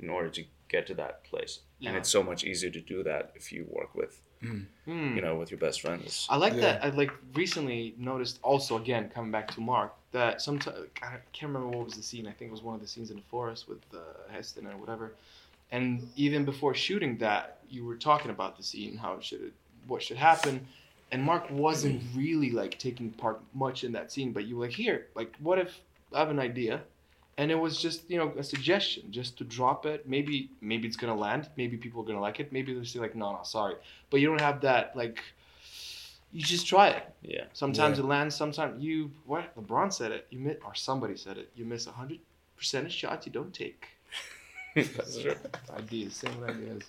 in 0.00 0.08
order 0.08 0.28
to 0.30 0.44
get 0.68 0.86
to 0.86 0.94
that 0.94 1.24
place. 1.24 1.60
Yeah. 1.80 1.88
And 1.90 1.98
it's 1.98 2.08
so 2.08 2.22
much 2.22 2.44
easier 2.44 2.70
to 2.70 2.80
do 2.80 3.02
that 3.02 3.32
if 3.34 3.52
you 3.52 3.66
work 3.68 3.94
with 3.94 4.20
Hmm. 4.40 5.16
you 5.16 5.20
know 5.20 5.34
with 5.34 5.50
your 5.50 5.58
best 5.58 5.80
friends. 5.80 6.24
I 6.30 6.36
like 6.36 6.52
Yeah. 6.54 6.60
that. 6.60 6.84
I 6.84 6.88
like 6.90 7.10
recently 7.34 7.94
noticed 7.98 8.38
also 8.42 8.76
again 8.78 9.10
coming 9.10 9.32
back 9.32 9.48
to 9.54 9.60
Mark 9.60 9.92
that 10.12 10.40
sometimes 10.40 10.86
I 11.02 11.16
can't 11.32 11.52
remember 11.52 11.76
what 11.76 11.84
was 11.86 11.94
the 11.94 12.02
scene. 12.04 12.26
I 12.28 12.32
think 12.32 12.48
it 12.50 12.52
was 12.52 12.62
one 12.62 12.76
of 12.76 12.80
the 12.80 12.86
scenes 12.86 13.10
in 13.10 13.16
the 13.16 13.22
forest 13.34 13.68
with 13.68 13.80
uh, 13.92 13.98
Haesten 14.32 14.64
or 14.66 14.76
whatever. 14.76 15.14
And 15.72 16.08
even 16.16 16.44
before 16.44 16.72
shooting 16.74 17.18
that, 17.18 17.58
you 17.68 17.84
were 17.84 17.96
talking 17.96 18.30
about 18.30 18.56
the 18.56 18.62
scene, 18.62 18.96
how 18.96 19.14
it 19.14 19.24
should, 19.24 19.52
what 19.88 20.02
should 20.02 20.16
happen, 20.16 20.66
and 21.10 21.22
Mark 21.22 21.50
wasn't 21.50 22.00
mm-hmm. 22.00 22.18
really 22.18 22.50
like 22.50 22.78
taking 22.78 23.10
part 23.10 23.40
much 23.54 23.84
in 23.84 23.92
that 23.92 24.12
scene. 24.12 24.32
But 24.32 24.46
you 24.46 24.56
were 24.56 24.66
like, 24.66 24.74
here, 24.74 25.06
like, 25.14 25.34
what 25.40 25.58
if 25.58 25.80
I 26.12 26.18
have 26.18 26.30
an 26.30 26.38
idea, 26.38 26.82
and 27.36 27.50
it 27.50 27.54
was 27.54 27.80
just 27.80 28.10
you 28.10 28.18
know 28.18 28.32
a 28.36 28.42
suggestion, 28.42 29.04
just 29.10 29.38
to 29.38 29.44
drop 29.44 29.86
it. 29.86 30.08
Maybe 30.08 30.50
maybe 30.60 30.86
it's 30.86 30.96
gonna 30.96 31.14
land. 31.14 31.48
Maybe 31.56 31.76
people 31.76 32.02
are 32.02 32.06
gonna 32.06 32.20
like 32.20 32.40
it. 32.40 32.52
Maybe 32.52 32.74
they'll 32.74 32.84
say 32.84 32.98
like, 32.98 33.14
no, 33.14 33.32
no, 33.32 33.40
sorry. 33.42 33.76
But 34.10 34.20
you 34.20 34.28
don't 34.28 34.40
have 34.40 34.60
that 34.62 34.96
like. 34.96 35.20
You 36.30 36.42
just 36.42 36.66
try 36.66 36.88
it. 36.88 37.04
Yeah. 37.22 37.44
Sometimes 37.54 37.96
Yeah. 37.96 38.04
it 38.04 38.06
lands. 38.06 38.34
Sometimes 38.34 38.82
you. 38.82 39.10
What 39.24 39.56
LeBron 39.56 39.92
said 39.92 40.12
it. 40.12 40.26
You 40.30 40.40
miss, 40.40 40.56
or 40.64 40.74
somebody 40.74 41.16
said 41.16 41.38
it. 41.38 41.50
You 41.54 41.64
miss 41.64 41.86
a 41.86 41.92
hundred 41.92 42.18
percent 42.56 42.86
of 42.86 42.92
shots 42.92 43.24
you 43.26 43.32
don't 43.32 43.54
take. 43.54 43.86
That's 44.74 45.18
true. 45.18 45.34
Ideas, 45.74 46.14
same 46.14 46.44
ideas. 46.44 46.82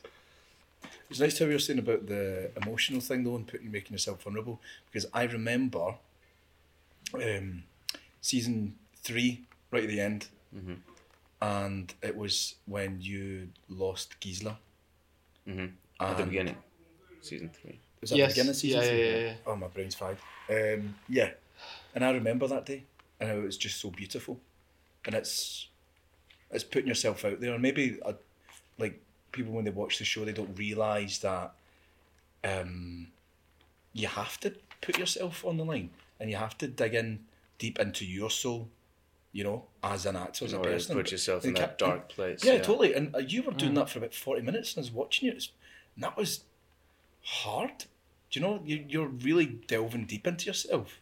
It's 1.10 1.20
nice 1.20 1.40
how 1.40 1.46
you 1.46 1.54
were 1.54 1.60
saying 1.60 1.80
about 1.80 2.08
the 2.08 2.52
emotional 2.62 3.02
thing 3.02 3.24
though 3.24 3.36
and 3.36 3.48
putting 3.48 3.72
making 3.72 3.94
yourself 3.94 4.24
vulnerable 4.24 4.62
because 4.86 5.06
I 5.14 5.24
remember 5.24 5.96
um, 7.14 7.64
season 8.22 8.76
three 8.98 9.46
right 9.72 9.84
at 9.84 9.90
the 9.90 10.00
end, 10.00 10.28
Mhm. 10.56 10.78
and 11.42 11.94
it 12.02 12.16
was 12.16 12.56
when 12.66 13.02
you 13.02 13.50
lost 13.68 14.20
Gisela. 14.20 14.60
hmm 15.46 15.68
At 16.00 16.18
the 16.18 16.24
beginning, 16.24 16.58
season 17.22 17.50
three. 17.50 17.80
Was 18.02 18.12
that 18.12 18.18
Yes, 18.18 18.30
the 18.30 18.34
beginning 18.36 18.50
of 18.52 18.56
season 18.56 18.82
yeah, 18.82 18.88
three? 18.88 19.00
yeah, 19.00 19.18
yeah, 19.18 19.26
yeah. 19.28 19.36
Oh, 19.46 19.56
my 19.56 19.68
brain's 19.68 19.96
fried. 19.96 20.18
Um, 20.50 20.96
yeah, 21.08 21.32
and 21.94 22.04
I 22.06 22.12
remember 22.12 22.48
that 22.48 22.66
day, 22.66 22.86
and 23.20 23.30
it 23.30 23.44
was 23.44 23.58
just 23.58 23.80
so 23.82 23.90
beautiful, 23.90 24.40
and 25.06 25.16
it's 25.16 25.68
it's 26.52 26.64
putting 26.64 26.88
yourself 26.88 27.26
out 27.26 27.40
there, 27.40 27.54
and 27.54 27.62
maybe 27.62 28.00
uh, 28.06 28.14
like 28.78 29.02
people 29.32 29.54
when 29.54 29.66
they 29.66 29.72
watch 29.72 29.98
the 30.00 30.06
show 30.06 30.26
they 30.26 30.32
don't 30.34 30.58
realize 30.58 31.20
that 31.20 31.54
um, 32.44 33.08
you 33.94 34.08
have 34.08 34.40
to 34.42 34.54
put 34.82 34.98
yourself 34.98 35.44
on 35.46 35.58
the 35.58 35.66
line, 35.66 35.90
and 36.20 36.30
you 36.30 36.38
have 36.38 36.58
to 36.60 36.68
dig 36.68 36.94
in 36.94 37.26
deep 37.58 37.80
into 37.80 38.06
your 38.06 38.30
soul, 38.30 38.70
you 39.34 39.44
know, 39.44 39.66
as 39.84 40.06
an 40.06 40.16
actor, 40.16 40.46
as 40.46 40.54
In 40.54 40.60
a 40.60 40.64
person. 40.64 40.96
put 40.96 41.12
yourself 41.12 41.44
in 41.46 41.54
that 41.56 41.78
dark 41.78 42.10
place. 42.10 42.44
Yeah, 42.44 42.60
totally. 42.60 42.94
And 42.94 43.14
uh, 43.16 43.20
you 43.20 43.44
were 43.44 43.52
Mm. 43.52 43.58
doing 43.58 43.74
that 43.74 43.90
for 43.90 44.00
about 44.00 44.14
40 44.14 44.42
minutes 44.42 44.74
and 44.76 44.80
I 44.80 44.82
was 44.88 44.92
watching 44.92 45.28
you. 45.28 45.34
It's, 45.36 45.52
and 45.96 46.04
that 46.04 46.16
was 46.16 46.46
hard. 47.24 47.86
Do 48.32 48.40
you 48.40 48.42
know, 48.46 48.62
you, 48.64 48.86
you're 48.88 49.08
really 49.08 49.46
delving 49.68 50.06
deep 50.06 50.26
into 50.28 50.46
yourself. 50.46 51.02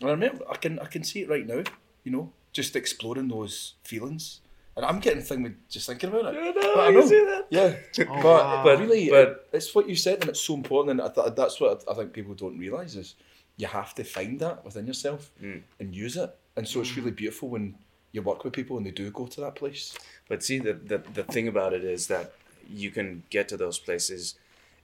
And 0.00 0.08
I 0.08 0.12
remember, 0.12 0.44
I 0.50 0.56
can, 0.56 0.78
I 0.78 0.86
can 0.86 1.04
see 1.04 1.20
it 1.22 1.28
right 1.28 1.46
now, 1.46 1.62
you 2.04 2.12
know, 2.12 2.32
just 2.52 2.74
exploring 2.76 3.28
those 3.28 3.74
feelings. 3.82 4.40
And 4.76 4.84
I'm 4.84 5.00
getting 5.00 5.22
thing 5.22 5.42
with 5.42 5.56
just 5.70 5.86
thinking 5.86 6.10
about 6.10 6.34
it. 6.34 6.44
Yeah, 6.44 6.52
But 6.54 6.62
no, 6.62 6.74
I 6.74 6.86
I 6.88 6.90
know. 6.90 7.06
see 7.06 7.24
that. 7.24 7.46
Yeah, 7.50 7.76
Oh, 8.10 8.14
but, 8.22 8.24
wow. 8.24 8.64
but 8.64 8.78
really, 8.78 9.08
But- 9.10 9.48
it's 9.52 9.74
what 9.74 9.88
you 9.88 9.96
said, 9.96 10.20
and 10.20 10.28
it's 10.28 10.40
so 10.40 10.54
important. 10.54 11.00
And 11.00 11.08
I 11.08 11.12
th- 11.12 11.34
that's 11.34 11.58
what 11.60 11.82
I 11.90 11.94
think 11.94 12.12
people 12.12 12.34
don't 12.34 12.58
realize 12.58 12.94
is 12.94 13.14
you 13.56 13.66
have 13.66 13.94
to 13.94 14.04
find 14.04 14.38
that 14.40 14.64
within 14.66 14.86
yourself 14.86 15.30
Mm. 15.42 15.62
and 15.80 15.94
use 15.94 16.16
it. 16.16 16.30
And 16.56 16.68
so 16.68 16.80
it's 16.82 16.94
really 16.96 17.10
beautiful 17.10 17.48
when 17.48 17.76
you 18.12 18.20
work 18.22 18.44
with 18.44 18.52
people 18.52 18.76
and 18.76 18.84
they 18.86 18.90
do 18.90 19.10
go 19.10 19.26
to 19.26 19.40
that 19.42 19.54
place. 19.54 19.94
But 20.28 20.42
see, 20.42 20.58
the, 20.58 20.74
the 20.74 20.98
the 21.18 21.22
thing 21.24 21.48
about 21.48 21.72
it 21.72 21.84
is 21.84 22.06
that 22.08 22.32
you 22.68 22.90
can 22.90 23.22
get 23.30 23.48
to 23.48 23.56
those 23.56 23.78
places. 23.78 24.34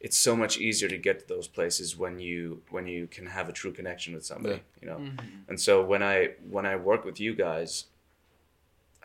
It's 0.01 0.17
so 0.19 0.35
much 0.37 0.59
easier 0.59 0.89
to 0.89 0.99
get 0.99 1.21
to 1.21 1.27
those 1.35 1.49
places 1.49 1.97
when 1.97 2.19
you 2.19 2.63
when 2.71 2.87
you 2.87 3.07
can 3.07 3.27
have 3.27 3.49
a 3.49 3.53
true 3.53 3.73
connection 3.73 4.15
with 4.15 4.25
somebody, 4.25 4.55
Yeah. 4.57 4.81
you 4.81 4.87
know. 4.89 4.99
Mm-hmm. 4.99 5.49
And 5.49 5.61
so 5.61 5.83
when 5.85 6.03
I 6.03 6.17
when 6.51 6.65
I 6.67 6.77
work 6.77 7.05
with 7.05 7.21
you 7.21 7.35
guys, 7.35 7.85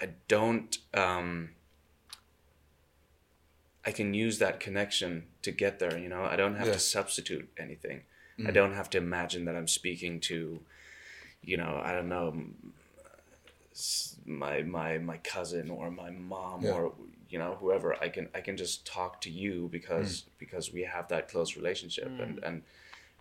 I 0.02 0.10
don't. 0.28 0.77
Um, 0.94 1.50
I 3.86 3.92
can 3.92 4.14
use 4.14 4.40
that 4.40 4.60
connection 4.60 5.28
to 5.44 5.52
get 5.52 5.80
there. 5.80 5.98
You 5.98 6.10
know, 6.10 6.24
I 6.24 6.36
don't 6.36 6.56
have 6.56 6.68
Yeah. 6.68 6.74
to 6.74 6.80
substitute 6.80 7.50
anything. 7.58 8.04
I 8.40 8.52
Mm. 8.52 8.54
don't 8.54 8.74
have 8.74 8.90
to 8.92 8.98
imagine 8.98 9.46
that 9.46 9.56
I'm 9.56 9.68
speaking 9.68 10.20
to, 10.22 10.64
you 11.42 11.58
know, 11.58 11.82
I 11.84 11.92
don't 11.94 12.10
know, 12.10 12.52
my 14.26 14.64
my 14.64 14.98
my 14.98 15.18
cousin 15.20 15.70
or 15.70 15.92
my 15.92 16.10
mom 16.10 16.64
Yeah. 16.64 16.72
or 16.74 16.96
you 17.30 17.38
know 17.40 17.56
whoever. 17.56 17.94
I 18.04 18.10
can 18.10 18.30
I 18.34 18.42
can 18.42 18.58
just 18.58 18.86
talk 18.88 19.22
to 19.22 19.30
you 19.30 19.68
because 19.72 20.24
Mm. 20.24 20.30
because 20.40 20.74
we 20.74 20.82
have 20.84 21.08
that 21.10 21.28
close 21.30 21.56
relationship 21.56 22.08
and 22.20 22.40
and 22.44 22.64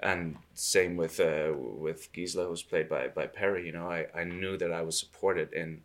and 0.00 0.36
same 0.54 0.96
with 0.96 1.20
uh, 1.20 1.52
with 1.56 2.10
Gisela 2.12 2.46
who's 2.48 2.62
played 2.62 2.88
by 2.88 3.08
by 3.08 3.26
Peri. 3.26 3.66
You 3.66 3.72
know, 3.72 3.90
I 3.90 4.06
I 4.14 4.24
knew 4.24 4.56
that 4.56 4.72
I 4.72 4.82
was 4.82 4.98
supported 4.98 5.52
in 5.52 5.82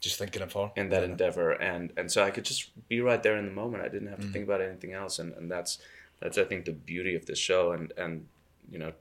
Just 0.00 0.18
thinking 0.18 0.42
of 0.42 0.52
her. 0.52 0.70
in 0.76 0.88
that 0.90 1.02
Yeah. 1.02 1.10
endeavor 1.10 1.50
and 1.52 1.92
and 1.96 2.10
so 2.12 2.22
i 2.22 2.30
could 2.30 2.44
just 2.44 2.70
be 2.88 3.00
right 3.00 3.22
there 3.22 3.36
in 3.36 3.46
the 3.46 3.52
moment 3.62 3.82
i 3.82 3.88
didn't 3.88 4.08
have 4.08 4.20
to 4.20 4.26
Mm. 4.26 4.32
think 4.32 4.44
about 4.44 4.60
anything 4.60 4.92
else 4.92 5.18
and 5.18 5.32
and 5.34 5.50
that's 5.50 5.78
that's 6.20 6.38
i 6.38 6.44
think 6.44 6.64
the 6.66 6.72
beauty 6.72 7.14
of 7.16 7.26
this 7.26 7.38
show 7.38 7.72
and 7.72 7.92
and 7.96 8.26
you 8.70 8.78
know, 8.78 8.92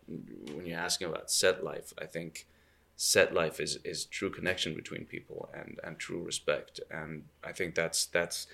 when 0.55 0.65
you're 0.65 0.79
asking 0.79 1.09
about 1.09 1.29
set 1.29 1.61
life, 1.61 1.93
I 2.01 2.05
think 2.05 2.47
set 2.95 3.33
life 3.33 3.59
is 3.59 3.77
is 3.83 4.05
true 4.05 4.29
connection 4.29 4.73
between 4.73 5.03
people 5.05 5.49
and 5.53 5.77
and 5.83 5.99
true 5.99 6.23
respect, 6.23 6.79
and 6.89 7.25
I 7.43 7.51
think 7.51 7.75
that's 7.75 8.05
that's 8.05 8.47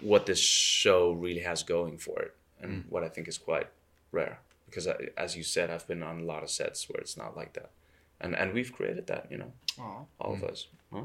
what 0.00 0.24
this 0.26 0.40
show 0.40 1.12
really 1.12 1.40
has 1.42 1.62
going 1.62 1.98
for 1.98 2.22
it, 2.22 2.34
and 2.62 2.70
mm. 2.72 2.90
what 2.90 3.04
I 3.04 3.08
think 3.10 3.28
is 3.28 3.38
quite 3.38 3.68
rare. 4.12 4.38
Because 4.64 4.86
I, 4.88 4.94
as 5.16 5.36
you 5.36 5.42
said, 5.42 5.70
I've 5.70 5.86
been 5.86 6.02
on 6.02 6.20
a 6.20 6.24
lot 6.24 6.42
of 6.42 6.48
sets 6.50 6.88
where 6.88 7.00
it's 7.02 7.16
not 7.18 7.36
like 7.36 7.52
that, 7.52 7.70
and 8.18 8.34
and 8.34 8.54
we've 8.54 8.72
created 8.72 9.06
that, 9.08 9.26
you 9.30 9.36
know, 9.36 9.52
Aw, 9.78 10.04
all 10.18 10.32
of 10.34 10.40
mm. 10.40 10.50
us. 10.50 10.68
Huh? 10.92 11.02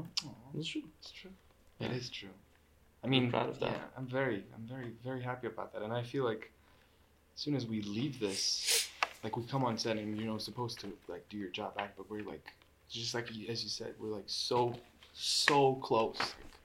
it's 0.56 0.68
true. 0.68 0.82
it's 1.00 1.10
true. 1.10 1.30
It 1.80 1.90
is 1.90 2.08
true. 2.10 2.28
I 3.04 3.08
mean, 3.08 3.30
proud 3.30 3.48
of 3.48 3.58
that. 3.60 3.70
Yeah, 3.72 3.78
I'm 3.96 4.06
very, 4.06 4.44
I'm 4.54 4.66
very, 4.68 4.92
very 5.04 5.22
happy 5.22 5.48
about 5.48 5.72
that, 5.72 5.82
and 5.82 5.92
I 5.92 6.02
feel 6.02 6.24
like 6.24 6.50
as 7.34 7.40
soon 7.40 7.54
as 7.56 7.66
we 7.66 7.82
leave 7.82 8.20
this, 8.20 8.88
like 9.24 9.36
we 9.36 9.42
come 9.44 9.64
on 9.64 9.76
set 9.76 9.96
and 9.96 10.16
you 10.18 10.26
know 10.26 10.38
supposed 10.38 10.78
to 10.80 10.92
like 11.08 11.28
do 11.28 11.36
your 11.36 11.50
job 11.50 11.74
back, 11.76 11.94
but 11.96 12.08
we're 12.10 12.22
like 12.22 12.44
just 12.88 13.14
like 13.14 13.34
you- 13.34 13.48
as 13.48 13.62
you 13.64 13.70
said, 13.70 13.94
we're 13.98 14.14
like 14.14 14.24
so, 14.26 14.74
so 15.14 15.74
close. 15.76 16.16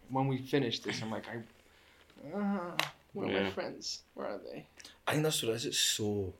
when 0.09 0.27
we 0.27 0.37
finish 0.37 0.79
this, 0.79 1.01
I'm 1.01 1.11
like, 1.11 1.25
I, 1.27 2.37
uh, 2.37 2.77
where 3.13 3.27
are 3.27 3.43
my 3.43 3.49
friends? 3.51 4.01
Where 4.13 4.27
are 4.27 4.39
they? 4.51 4.65
I 5.07 5.11
think 5.13 5.23
that's 5.23 5.41
what 5.41 5.51
it 5.51 5.55
is. 5.55 5.65
It's 5.65 5.77
so 5.79 6.33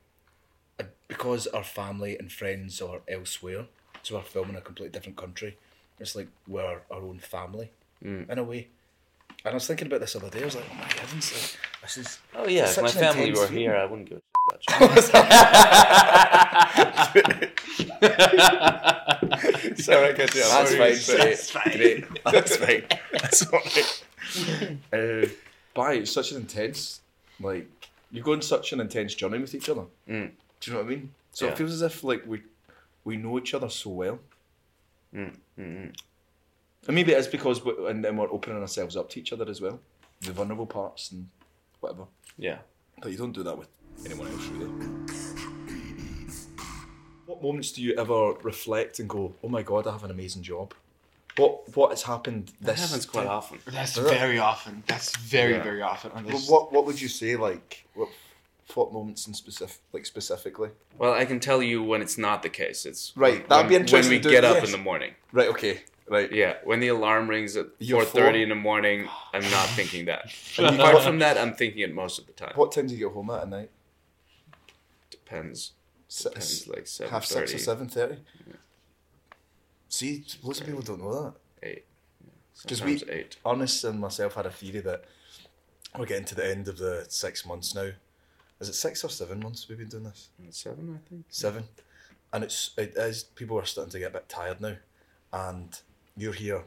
uh, 0.80 0.84
because 1.08 1.48
our 1.48 1.64
family 1.64 2.18
and 2.18 2.32
friends 2.32 2.82
are 2.82 3.02
elsewhere, 3.08 3.66
so 4.04 4.16
we're 4.16 4.22
filming 4.24 4.56
a 4.56 4.62
completely 4.62 4.92
different 4.92 5.18
country. 5.18 5.58
It's 6.00 6.16
like 6.16 6.27
we're 6.48 6.63
our 6.63 6.82
own 6.92 7.20
family 7.20 7.72
Mm. 8.04 8.30
in 8.30 8.38
a 8.38 8.44
way. 8.44 8.68
And 9.44 9.51
I 9.51 9.56
was 9.56 9.66
thinking 9.66 9.88
about 9.88 10.01
this 10.01 10.13
the 10.13 10.20
other 10.20 10.30
day. 10.30 10.42
I 10.42 10.46
was 10.46 10.56
like, 10.56 10.66
oh 10.72 10.75
my 10.75 10.84
heavens, 11.00 11.32
like, 11.34 11.58
this 11.82 11.98
is. 11.98 12.20
Oh 12.36 12.48
yeah, 12.48 12.66
if 12.66 12.80
my 12.82 12.88
family 12.89 13.32
were 13.32 13.48
here, 13.48 13.75
I 13.75 13.86
wouldn't 13.86 14.10
give 14.10 14.20
a 14.20 14.22
shit 14.60 14.75
about. 14.82 15.04
Sorry, 19.77 20.10
I 20.10 20.13
you. 20.36 20.42
That's 20.42 20.72
fine, 20.75 21.18
That's 21.18 21.50
fine. 21.51 21.72
Great. 21.77 22.06
That's 22.25 22.56
fine. 22.58 22.84
That's 23.12 23.42
all 23.54 23.60
right. 23.60 24.04
Uh, 24.94 25.27
but 25.74 25.96
it's 25.96 26.12
such 26.12 26.32
an 26.32 26.38
intense, 26.38 27.01
like, 27.39 27.68
you 28.12 28.22
go 28.22 28.34
on 28.34 28.42
such 28.42 28.74
an 28.74 28.80
intense 28.80 29.13
journey 29.16 29.39
with 29.39 29.54
each 29.56 29.70
other. 29.70 29.86
Mm. 30.10 30.32
Do 30.60 30.72
you 30.72 30.77
know 30.77 30.84
what 30.84 30.88
I 30.88 30.96
mean? 30.96 31.12
So 31.32 31.46
Yeah. 31.46 31.51
it 31.51 31.58
feels 31.58 31.72
as 31.74 31.82
if 31.84 32.04
like 32.04 32.24
we 32.25 32.42
we 33.04 33.16
know 33.18 33.38
each 33.38 33.54
other 33.54 33.70
so 33.70 33.92
well. 33.92 34.20
Mm, 35.13 35.36
mm, 35.58 35.66
mm. 35.88 35.96
And 36.88 36.96
maybe 36.96 37.12
it 37.12 37.18
is 37.18 37.28
because 37.28 37.64
we, 37.66 37.74
and 37.90 38.04
then 38.04 38.16
we're 38.18 38.32
opening 38.32 38.62
ourselves 38.62 38.96
up 38.96 39.10
to 39.12 39.20
each 39.20 39.34
other 39.34 39.50
as 39.50 39.60
well, 39.60 39.80
the 40.22 40.32
vulnerable 40.32 40.66
parts 40.66 41.12
and 41.12 41.28
whatever. 41.80 42.06
Yeah. 42.38 42.60
But 43.02 43.12
you 43.12 43.18
don't 43.18 43.34
do 43.34 43.44
that 43.44 43.58
with 43.58 43.68
anyone 44.06 44.28
else, 44.28 44.46
really. 44.48 44.72
What 47.26 47.42
moments 47.44 47.72
do 47.74 47.82
you 47.82 47.94
ever 47.98 48.34
reflect 48.42 49.00
and 49.00 49.10
go, 49.10 49.34
"Oh 49.44 49.50
my 49.50 49.62
god, 49.62 49.86
I 49.86 49.92
have 49.92 50.04
an 50.06 50.12
amazing 50.12 50.44
job"? 50.44 50.74
What 51.36 51.76
what 51.76 51.90
has 51.92 52.04
happened? 52.04 52.52
That 52.62 52.78
This 52.78 52.86
happens 52.86 53.06
quite 53.06 53.24
time? 53.24 53.32
often. 53.32 53.60
That's 53.68 53.98
Is 53.98 54.10
very 54.10 54.40
often. 54.40 54.84
That's 54.88 55.16
very, 55.18 55.54
Yeah. 55.54 55.64
very 55.64 55.82
often 55.82 56.12
on 56.12 56.24
But 56.24 56.42
what 56.44 56.72
what 56.72 56.86
would 56.86 57.00
you 57.02 57.10
say 57.10 57.36
like 57.36 57.86
what 57.94 58.10
what 58.76 58.92
moments 58.92 59.28
in 59.28 59.34
specific 59.34 59.78
like 59.94 60.06
specifically? 60.06 60.70
Well, 60.98 61.14
I 61.14 61.26
can 61.26 61.40
tell 61.40 61.62
you 61.64 61.82
when 61.84 62.02
it's 62.02 62.18
not 62.18 62.44
the 62.44 62.50
case. 62.50 62.86
It's 62.86 63.14
Right, 63.16 63.48
that'd 63.48 63.64
when, 63.66 63.70
be 63.70 63.76
interesting 63.76 64.12
when 64.22 64.24
we 64.24 64.30
get 64.32 64.44
up 64.44 64.56
yes. 64.58 64.66
in 64.66 64.72
the 64.72 64.78
morning. 64.78 65.14
Right. 65.32 65.48
Okay. 65.50 65.82
Right. 66.10 66.32
Yeah, 66.32 66.56
when 66.64 66.80
the 66.80 66.88
alarm 66.88 67.30
rings 67.30 67.58
at 67.58 67.68
four 67.90 68.06
thirty 68.06 68.42
in 68.42 68.50
the 68.50 68.56
morning, 68.56 69.10
I'm 69.34 69.42
not 69.52 69.68
thinking 69.70 70.06
that. 70.06 70.32
Apart 70.58 71.04
from 71.04 71.20
that, 71.20 71.38
I'm 71.38 71.54
thinking 71.54 71.82
it 71.82 71.94
most 71.94 72.18
of 72.20 72.28
the 72.28 72.32
time. 72.34 72.54
What 72.56 72.72
time 72.72 72.88
do 72.88 72.94
you 72.96 73.00
get 73.08 73.14
home 73.14 73.30
at 73.30 73.42
at 73.42 73.50
night? 73.50 73.72
Depends. 75.12 75.74
Six, 76.08 76.24
Depends, 76.24 76.68
like 76.70 76.88
seven 76.88 77.12
half 77.12 77.26
six 77.26 77.54
or 77.54 77.58
seven 77.58 77.90
thirty. 77.90 78.18
See, 79.90 80.24
lots 80.44 80.62
of 80.62 80.66
people 80.68 80.82
don't 80.82 81.02
know 81.02 81.24
that. 81.24 81.34
eight. 81.68 81.86
'Cause 82.68 82.82
we- 82.82 83.04
eight. 83.10 83.36
Arnas 83.46 83.88
and 83.88 84.00
myself 84.00 84.34
had 84.36 84.46
a 84.46 84.52
theory 84.52 84.80
that 84.80 85.04
we're 85.98 86.06
getting 86.06 86.26
to 86.26 86.36
the 86.36 86.50
end 86.50 86.68
of 86.68 86.78
the 86.78 87.06
six 87.10 87.46
months 87.46 87.76
now. 87.76 87.92
Is 88.60 88.70
it 88.70 88.74
six 88.74 89.04
or 89.04 89.10
seven 89.10 89.40
months 89.40 89.68
we've 89.70 89.78
been 89.78 89.88
doing 89.88 90.04
this? 90.04 90.30
Uh, 90.40 90.46
seven, 90.52 91.00
I 91.00 91.10
think. 91.10 91.26
Seven, 91.30 91.64
and 92.34 92.44
it's 92.44 92.72
it 92.78 92.94
is 92.98 93.24
people 93.24 93.58
are 93.60 93.66
starting 93.66 93.92
to 93.92 94.00
get 94.00 94.10
a 94.10 94.14
bit 94.14 94.28
tired 94.30 94.60
now, 94.62 94.76
and 95.32 95.80
you're 96.16 96.34
here 96.34 96.64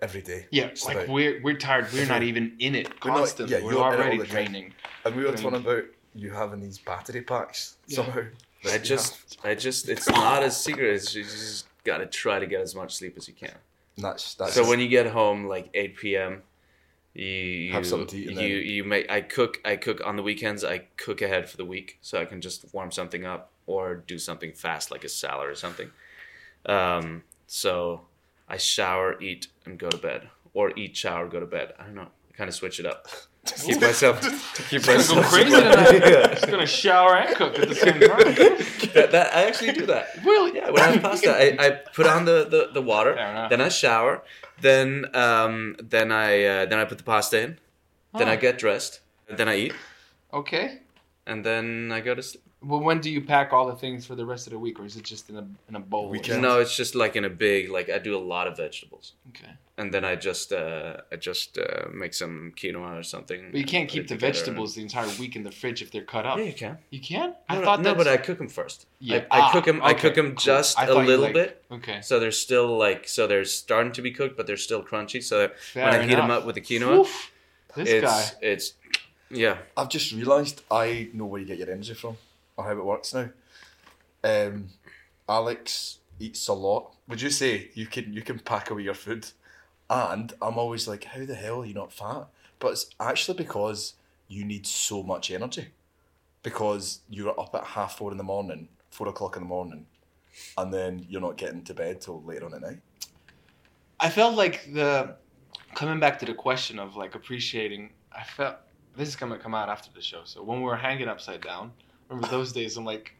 every 0.00 0.22
day. 0.22 0.46
yeah, 0.50 0.68
just 0.68 0.86
like 0.86 0.96
about. 0.96 1.08
we're 1.08 1.40
we're 1.42 1.56
tired. 1.58 1.86
We're 1.92 2.06
not 2.06 2.22
even 2.22 2.54
in 2.58 2.74
it 2.74 2.88
We're 3.04 3.10
not- 3.12 3.38
yeah, 3.40 3.58
we're 3.60 3.60
you're 3.62 3.70
in 3.72 3.76
all 3.76 3.82
already 3.92 4.16
the 4.18 4.24
time. 4.24 4.32
draining. 4.34 4.74
and 5.04 5.14
we 5.16 5.24
were 5.24 5.30
Right. 5.30 5.38
talking 5.38 5.58
about 5.60 5.84
you 6.14 6.30
having 6.30 6.60
these 6.60 6.78
battery 6.78 7.22
packs 7.22 7.76
Yeah. 7.86 7.96
somehow. 7.96 8.22
I 8.64 8.72
you 8.74 8.78
just, 8.80 9.38
I 9.44 9.54
just, 9.54 9.88
it's 9.88 10.08
not 10.08 10.42
a 10.42 10.50
secret. 10.50 10.94
It's 10.94 11.14
you 11.14 11.22
just 11.22 11.66
gotta 11.84 12.06
try 12.06 12.38
to 12.40 12.46
get 12.46 12.60
as 12.60 12.74
much 12.74 12.94
sleep 12.96 13.14
as 13.16 13.28
you 13.28 13.34
can. 13.34 13.54
that's 13.98 14.34
that's 14.34 14.54
so 14.54 14.66
when 14.68 14.80
you 14.80 14.88
get 14.88 15.06
home 15.08 15.46
like 15.46 15.68
8 15.74 15.96
p.m 15.96 16.42
you, 17.18 17.26
you 17.26 17.72
Have 17.72 17.86
something 17.86 18.06
to 18.08 18.16
eat 18.16 18.28
you 18.30 18.34
then- 18.34 18.72
you 18.74 18.84
make 18.84 19.10
i 19.10 19.20
cook 19.20 19.60
i 19.64 19.76
cook 19.76 20.00
on 20.04 20.16
the 20.16 20.22
weekends 20.22 20.62
i 20.64 20.78
cook 20.96 21.20
ahead 21.22 21.48
for 21.50 21.56
the 21.56 21.64
week 21.64 21.98
so 22.00 22.20
i 22.20 22.24
can 22.24 22.40
just 22.40 22.72
warm 22.72 22.90
something 22.92 23.24
up 23.26 23.50
or 23.66 23.94
do 23.94 24.18
something 24.18 24.52
fast 24.52 24.90
like 24.90 25.04
a 25.04 25.08
salad 25.08 25.48
or 25.48 25.54
something. 25.54 25.90
Um, 26.66 27.22
so 27.46 28.02
i 28.48 28.56
shower 28.56 29.20
eat 29.20 29.48
and 29.64 29.78
go 29.78 29.88
to 29.90 29.98
bed. 29.98 30.28
Or 30.54 30.72
eat 30.76 30.96
shower 30.96 31.28
go 31.28 31.38
to 31.38 31.46
bed. 31.46 31.74
I 31.78 31.84
don't 31.84 31.94
know. 31.94 32.08
I 32.30 32.32
kind 32.36 32.48
of 32.48 32.54
switch 32.54 32.80
it 32.80 32.86
up 32.86 33.06
to 33.44 33.54
keep 33.66 33.80
myself 33.80 34.20
to 34.54 34.62
keep 34.62 34.88
I'm 34.88 34.96
myself 34.96 35.30
gonna 35.30 35.44
go 35.44 35.50
crazy 35.50 35.50
tonight. 35.50 36.24
I'm 36.24 36.30
just 36.30 36.50
gonna 36.50 36.66
shower 36.66 37.16
and 37.16 37.36
cook 37.36 37.58
at 37.58 37.68
the 37.68 37.74
same 37.74 38.00
time. 38.00 38.08
that, 38.94 39.12
that 39.12 39.34
i 39.34 39.44
actually 39.44 39.72
do 39.72 39.86
that. 39.86 40.08
Really? 40.24 40.56
yeah, 40.56 40.70
when 40.70 40.82
I 40.82 40.92
have 40.92 41.02
pasta, 41.02 41.30
I, 41.30 41.66
I 41.66 41.70
put 41.70 42.06
on 42.06 42.24
the, 42.24 42.46
the, 42.48 42.70
the 42.72 42.82
water, 42.82 43.14
Fair 43.14 43.48
then 43.50 43.60
I 43.60 43.68
shower, 43.68 44.22
then 44.60 45.06
um, 45.14 45.76
then 45.80 46.10
I 46.12 46.44
uh, 46.44 46.66
then 46.66 46.78
I 46.78 46.84
put 46.84 46.98
the 46.98 47.04
pasta 47.04 47.40
in, 47.40 47.58
then 48.16 48.28
I 48.28 48.36
Oh. 48.36 48.40
get 48.40 48.58
dressed, 48.58 49.00
then 49.28 49.48
I 49.48 49.56
eat, 49.56 49.74
Okay. 50.32 50.80
and 51.26 51.44
then 51.44 51.90
I 51.92 52.00
go 52.00 52.14
to 52.14 52.22
sleep. 52.22 52.42
Well, 52.60 52.80
when 52.80 53.00
do 53.00 53.08
you 53.10 53.20
pack 53.20 53.52
all 53.52 53.66
the 53.66 53.76
things 53.76 54.04
for 54.04 54.16
the 54.16 54.26
rest 54.26 54.46
of 54.48 54.52
the 54.52 54.58
week, 54.58 54.80
or 54.80 54.84
is 54.84 54.96
it 54.96 55.04
just 55.04 55.30
in 55.30 55.36
a 55.36 55.46
in 55.68 55.76
a 55.76 55.80
bowl? 55.80 56.08
Weekend. 56.10 56.42
No, 56.42 56.58
it's 56.60 56.74
just 56.76 56.94
like 56.94 57.14
in 57.16 57.24
a 57.24 57.30
big 57.30 57.70
like 57.70 57.88
I 57.88 57.98
do 57.98 58.16
a 58.16 58.24
lot 58.34 58.46
of 58.48 58.56
vegetables, 58.56 59.12
Okay. 59.30 59.52
And 59.78 59.94
then 59.94 60.04
I 60.04 60.14
just 60.16 60.52
uh, 60.52 60.96
I 61.12 61.16
just 61.16 61.56
uh, 61.56 61.88
make 61.92 62.12
some 62.12 62.52
quinoa 62.56 62.98
or 62.98 63.02
something. 63.02 63.40
But 63.52 63.58
you 63.60 63.64
can't 63.64 63.88
keep 63.88 64.08
the 64.08 64.14
together 64.16 64.32
vegetables 64.32 64.74
the 64.74 64.82
entire 64.82 65.08
week 65.18 65.36
in 65.36 65.44
the 65.44 65.52
fridge 65.52 65.80
if 65.80 65.90
they're 65.92 66.02
cut 66.14 66.26
up. 66.26 66.36
Yeah, 66.38 66.44
you 66.44 66.52
can. 66.52 66.78
You 66.90 67.00
can? 67.00 67.28
No, 67.30 67.36
I 67.48 67.54
no, 67.58 67.64
thought 67.64 67.80
no, 67.80 67.84
that's... 67.94 67.98
but 68.04 68.08
I 68.08 68.16
cook 68.18 68.38
them 68.38 68.48
first. 68.48 68.86
Yeah. 68.98 69.24
I, 69.30 69.38
I 69.38 69.40
Ah, 69.40 69.52
cook 69.52 69.64
them. 69.64 69.80
I 69.82 69.94
cook 69.94 70.14
them 70.16 70.28
cool. 70.30 70.34
just 70.36 70.78
a 70.80 70.92
little 70.94 71.24
like- 71.26 71.34
bit, 71.34 71.64
Okay. 71.70 72.00
so 72.02 72.18
they're 72.20 72.32
still 72.46 72.76
like 72.76 73.08
so 73.08 73.26
they're 73.26 73.44
starting 73.44 73.92
to 73.92 74.02
be 74.02 74.10
cooked, 74.10 74.36
but 74.36 74.46
they're 74.46 74.56
still 74.68 74.82
crunchy. 74.82 75.22
So 75.22 75.38
that 75.38 75.58
Fair 75.58 75.84
when 75.90 76.00
I 76.00 76.02
heat 76.06 76.16
them 76.16 76.30
up 76.30 76.44
with 76.44 76.56
the 76.56 76.60
quinoa, 76.60 76.98
Oof, 77.00 77.32
this 77.76 77.88
it's 77.88 78.04
guy. 78.04 78.24
it's 78.42 78.72
yeah. 79.30 79.58
I've 79.76 79.88
just 79.90 80.12
realised 80.12 80.62
I 80.70 81.08
know 81.14 81.26
where 81.26 81.40
you 81.40 81.46
get 81.46 81.58
your 81.58 81.70
energy 81.70 81.94
from 81.94 82.16
or 82.56 82.64
how 82.64 82.72
it 82.72 82.84
works 82.84 83.14
now. 83.14 83.28
Um, 84.24 84.70
Alex 85.28 85.98
eats 86.18 86.48
a 86.48 86.52
lot. 86.52 86.94
Would 87.08 87.20
you 87.22 87.30
say 87.30 87.70
you 87.74 87.86
can 87.86 88.12
you 88.12 88.22
can 88.22 88.38
pack 88.38 88.70
away 88.70 88.82
your 88.82 88.94
food? 88.94 89.26
And 89.90 90.32
I'm 90.42 90.58
always 90.58 90.86
like, 90.86 91.04
how 91.04 91.24
the 91.24 91.34
hell 91.34 91.62
are 91.62 91.66
you 91.66 91.74
not 91.74 91.92
fat? 91.92 92.26
But 92.58 92.72
it's 92.72 92.90
actually 93.00 93.38
because 93.38 93.94
you 94.26 94.44
need 94.44 94.66
so 94.66 95.02
much 95.02 95.30
energy. 95.30 95.68
Because 96.42 97.00
you're 97.08 97.38
up 97.38 97.54
at 97.54 97.64
half 97.64 97.96
four 97.96 98.12
in 98.12 98.18
the 98.18 98.24
morning, 98.24 98.68
four 98.90 99.08
o'clock 99.08 99.36
in 99.36 99.42
the 99.42 99.48
morning, 99.48 99.86
and 100.56 100.72
then 100.72 101.04
you're 101.08 101.20
not 101.20 101.36
getting 101.36 101.62
to 101.64 101.74
bed 101.74 102.00
till 102.00 102.22
later 102.22 102.46
on 102.46 102.54
at 102.54 102.60
night. 102.60 102.80
I 104.00 104.10
felt 104.10 104.36
like 104.36 104.72
the 104.72 105.16
coming 105.74 105.98
back 105.98 106.18
to 106.20 106.26
the 106.26 106.34
question 106.34 106.78
of 106.78 106.96
like 106.96 107.14
appreciating. 107.14 107.90
I 108.12 108.22
felt 108.22 108.56
this 108.96 109.08
is 109.08 109.16
gonna 109.16 109.38
come 109.38 109.54
out 109.54 109.68
after 109.68 109.90
the 109.92 110.02
show. 110.02 110.20
So 110.24 110.42
when 110.42 110.58
we 110.58 110.64
were 110.64 110.76
hanging 110.76 111.08
upside 111.08 111.40
down, 111.40 111.72
remember 112.08 112.28
those 112.28 112.52
days? 112.52 112.76
I'm 112.76 112.84
like, 112.84 113.14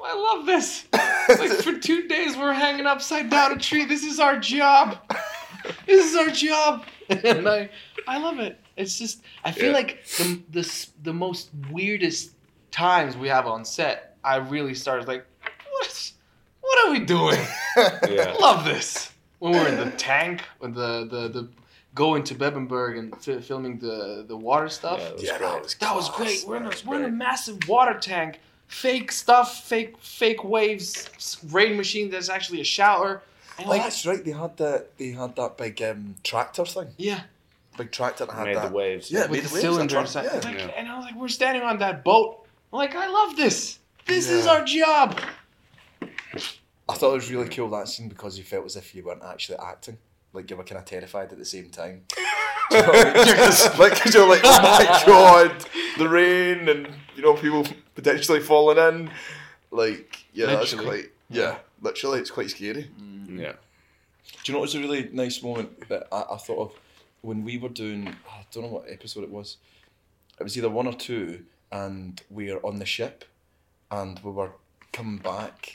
oh, 0.00 0.04
I 0.04 0.36
love 0.36 0.46
this. 0.46 0.86
like 1.28 1.50
for 1.62 1.78
two 1.78 2.08
days 2.08 2.36
we're 2.36 2.52
hanging 2.52 2.86
upside 2.86 3.28
down 3.28 3.52
a 3.52 3.58
tree. 3.58 3.84
This 3.84 4.02
is 4.02 4.18
our 4.18 4.38
job. 4.38 4.98
This 5.96 6.10
is 6.12 6.16
our 6.16 6.30
job, 6.30 6.84
and 7.08 7.48
I 7.48 7.70
I 8.08 8.18
love 8.18 8.38
it. 8.40 8.58
It's 8.76 8.98
just 8.98 9.22
I 9.44 9.52
feel 9.52 9.66
Yeah. 9.66 9.72
like 9.72 10.04
the 10.18 10.42
the 10.50 10.86
the 11.02 11.12
most 11.12 11.50
weirdest 11.70 12.32
times 12.70 13.16
we 13.16 13.28
have 13.28 13.46
on 13.46 13.64
set. 13.64 14.16
I 14.24 14.36
really 14.36 14.74
started 14.74 15.06
like, 15.08 15.24
what 15.70 16.12
what 16.60 16.86
are 16.86 16.92
we 16.92 17.00
doing? 17.00 17.38
Yeah. 18.08 18.34
love 18.40 18.64
this. 18.64 19.12
When 19.38 19.52
we're 19.52 19.68
in 19.68 19.76
the 19.76 19.90
tank, 19.96 20.42
with 20.60 20.74
the 20.74 21.06
the 21.10 21.28
the 21.28 21.48
going 21.94 22.24
to 22.24 22.34
Bebbanburg 22.34 22.98
and 22.98 23.16
fi- 23.22 23.40
filming 23.40 23.78
the 23.78 24.24
the 24.26 24.36
water 24.36 24.68
stuff. 24.68 24.98
Yeah, 25.00 25.06
it 25.08 25.12
was 25.14 25.22
yeah, 25.22 25.38
great. 25.38 25.48
that 25.52 25.62
was 25.62 25.74
that 25.76 25.94
was 25.94 26.10
great. 26.10 26.44
We're 26.46 26.56
in 26.56 26.66
a, 26.66 26.72
we're 26.86 26.96
in 26.98 27.04
a 27.04 27.10
massive 27.10 27.58
water 27.68 27.98
tank, 27.98 28.40
fake 28.66 29.12
stuff, 29.12 29.64
fake 29.68 29.96
fake 30.00 30.42
waves, 30.44 31.08
rain 31.52 31.76
machine. 31.76 32.10
That's 32.10 32.28
actually 32.30 32.60
a 32.60 32.64
shower. 32.64 33.22
And 33.58 33.66
Oh, 33.66 33.70
like, 33.70 33.82
that's 33.82 34.04
right. 34.06 34.24
They 34.24 34.32
had 34.32 34.56
that. 34.58 34.96
They 34.98 35.10
had 35.10 35.34
that 35.36 35.56
big 35.56 35.80
um, 35.82 36.16
tractor 36.22 36.64
thing. 36.64 36.88
yeah, 36.98 37.20
Big 37.78 37.90
tractor 37.92 38.26
that 38.26 38.34
had 38.34 38.44
Made 38.44 38.56
that. 38.56 38.68
the 38.70 38.74
waves. 38.76 39.10
Yeah, 39.10 39.22
with 39.22 39.30
made 39.32 39.42
the 39.44 39.48
the 39.48 39.54
waves, 39.54 39.62
cylinder 39.62 39.94
that's 39.96 40.16
inside. 40.16 40.44
Like, 40.44 40.58
yeah. 40.58 40.66
And 40.76 40.88
I 40.88 40.96
was 40.96 41.04
like, 41.06 41.16
we're 41.16 41.28
standing 41.28 41.62
on 41.62 41.78
that 41.78 42.04
boat. 42.04 42.46
I'm 42.72 42.78
like, 42.78 42.94
I 42.94 43.06
love 43.08 43.36
this. 43.36 43.78
This 44.06 44.28
is 44.28 44.46
our 44.46 44.64
job. 44.64 45.18
I 46.88 46.94
thought 46.94 47.10
it 47.12 47.14
was 47.14 47.30
really 47.30 47.48
cool 47.48 47.68
that 47.70 47.88
scene 47.88 48.08
because 48.08 48.38
you 48.38 48.44
felt 48.44 48.64
as 48.66 48.76
if 48.76 48.94
you 48.94 49.02
weren't 49.04 49.22
actually 49.24 49.58
acting. 49.58 49.98
Like 50.32 50.50
you 50.50 50.56
were 50.56 50.64
kind 50.64 50.78
of 50.78 50.84
terrified 50.84 51.32
at 51.32 51.38
the 51.38 51.44
same 51.44 51.70
time. 51.70 52.02
Do 52.70 52.76
you 52.76 52.82
know 52.82 52.88
what 52.88 53.06
I 53.06 53.14
mean? 53.14 53.24
Because, 53.26 53.78
like, 53.78 53.92
'cause 54.00 54.14
you're 54.14 54.28
like, 54.28 54.40
oh 54.44 54.62
my 54.62 55.02
god, 55.06 55.64
the 55.98 56.08
rain 56.08 56.68
and 56.68 56.88
you 57.16 57.22
know 57.22 57.34
people 57.34 57.66
potentially 57.94 58.40
falling 58.40 58.78
in. 58.78 59.10
Like, 59.70 60.24
yeah, 60.32 60.46
that's 60.46 60.74
quite. 60.74 61.06
Yeah, 61.30 61.56
literally, 61.80 62.20
it's 62.20 62.30
quite 62.30 62.50
scary. 62.50 62.90
Yeah. 63.38 63.52
Do 63.52 64.38
you 64.46 64.52
know 64.54 64.58
what 64.60 64.64
was 64.66 64.74
a 64.74 64.80
really 64.80 65.08
nice 65.12 65.42
moment 65.42 65.88
that 65.88 66.08
I, 66.12 66.24
I 66.32 66.36
thought 66.36 66.58
of 66.70 66.72
when 67.22 67.44
we 67.44 67.58
were 67.58 67.68
doing? 67.68 68.08
I 68.28 68.44
don't 68.52 68.64
know 68.64 68.70
what 68.70 68.84
episode 68.90 69.24
it 69.24 69.30
was. 69.30 69.56
It 70.40 70.42
was 70.42 70.56
either 70.58 70.68
one 70.68 70.86
or 70.86 70.92
two, 70.94 71.44
and 71.72 72.20
we 72.30 72.52
were 72.52 72.60
on 72.66 72.78
the 72.78 72.86
ship, 72.86 73.24
and 73.90 74.18
we 74.24 74.30
were 74.32 74.50
coming 74.92 75.18
back. 75.18 75.72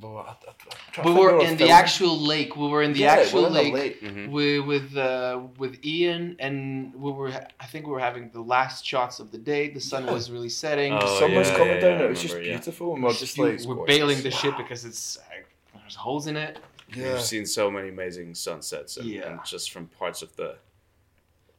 We 0.00 0.08
were, 0.08 0.20
I, 0.20 0.30
I, 0.30 0.32
I'm 0.48 0.92
trying 0.92 1.06
We 1.14 1.20
were 1.20 1.40
in 1.40 1.52
the 1.52 1.56
filming. 1.58 1.70
actual 1.72 2.18
lake. 2.18 2.56
We 2.56 2.66
were 2.68 2.82
in 2.82 2.92
the 2.92 2.98
Yeah, 3.00 3.16
we 3.16 3.22
actual 3.22 3.46
in 3.46 3.52
the 3.52 3.62
lake, 3.62 3.72
lake. 3.74 4.02
Mhm. 4.02 4.30
with 4.30 4.66
with 4.66 4.96
uh, 4.96 5.40
with 5.56 5.84
Ian, 5.84 6.36
and 6.40 6.92
we 6.94 7.10
were. 7.12 7.30
I 7.60 7.66
think 7.66 7.86
we 7.86 7.92
were 7.92 8.00
having 8.00 8.28
the 8.30 8.40
last 8.42 8.84
shots 8.84 9.18
of 9.20 9.30
the 9.30 9.38
day. 9.38 9.70
The 9.70 9.80
sun 9.80 10.04
Yeah. 10.04 10.12
was 10.12 10.30
really 10.30 10.48
setting. 10.50 10.92
Oh, 10.92 11.00
The 11.00 11.18
sun 11.20 11.34
was 11.34 11.50
coming 11.52 11.68
yeah, 11.68 11.80
down. 11.80 12.00
I 12.00 12.04
it 12.04 12.10
was 12.10 12.20
just 12.22 12.34
remember, 12.34 12.50
yeah. 12.50 12.56
beautiful, 12.56 12.94
and 12.94 13.02
we 13.02 13.08
we're 13.08 13.14
just 13.14 13.38
like 13.38 13.60
we're 13.64 13.86
bailing 13.86 14.20
the 14.22 14.30
ship 14.32 14.56
because 14.58 14.84
it's 14.84 15.16
like, 15.30 15.46
there's 15.74 15.94
holes 15.94 16.26
in 16.26 16.36
it. 16.36 16.58
Yeah, 16.96 17.12
We've 17.14 17.22
seen 17.22 17.46
so 17.46 17.70
many 17.70 17.88
amazing 17.88 18.34
sunsets 18.34 18.96
and, 18.96 19.06
Yeah. 19.08 19.28
and 19.30 19.40
just 19.44 19.70
from 19.72 19.86
parts 19.88 20.22
of 20.22 20.34
the 20.36 20.56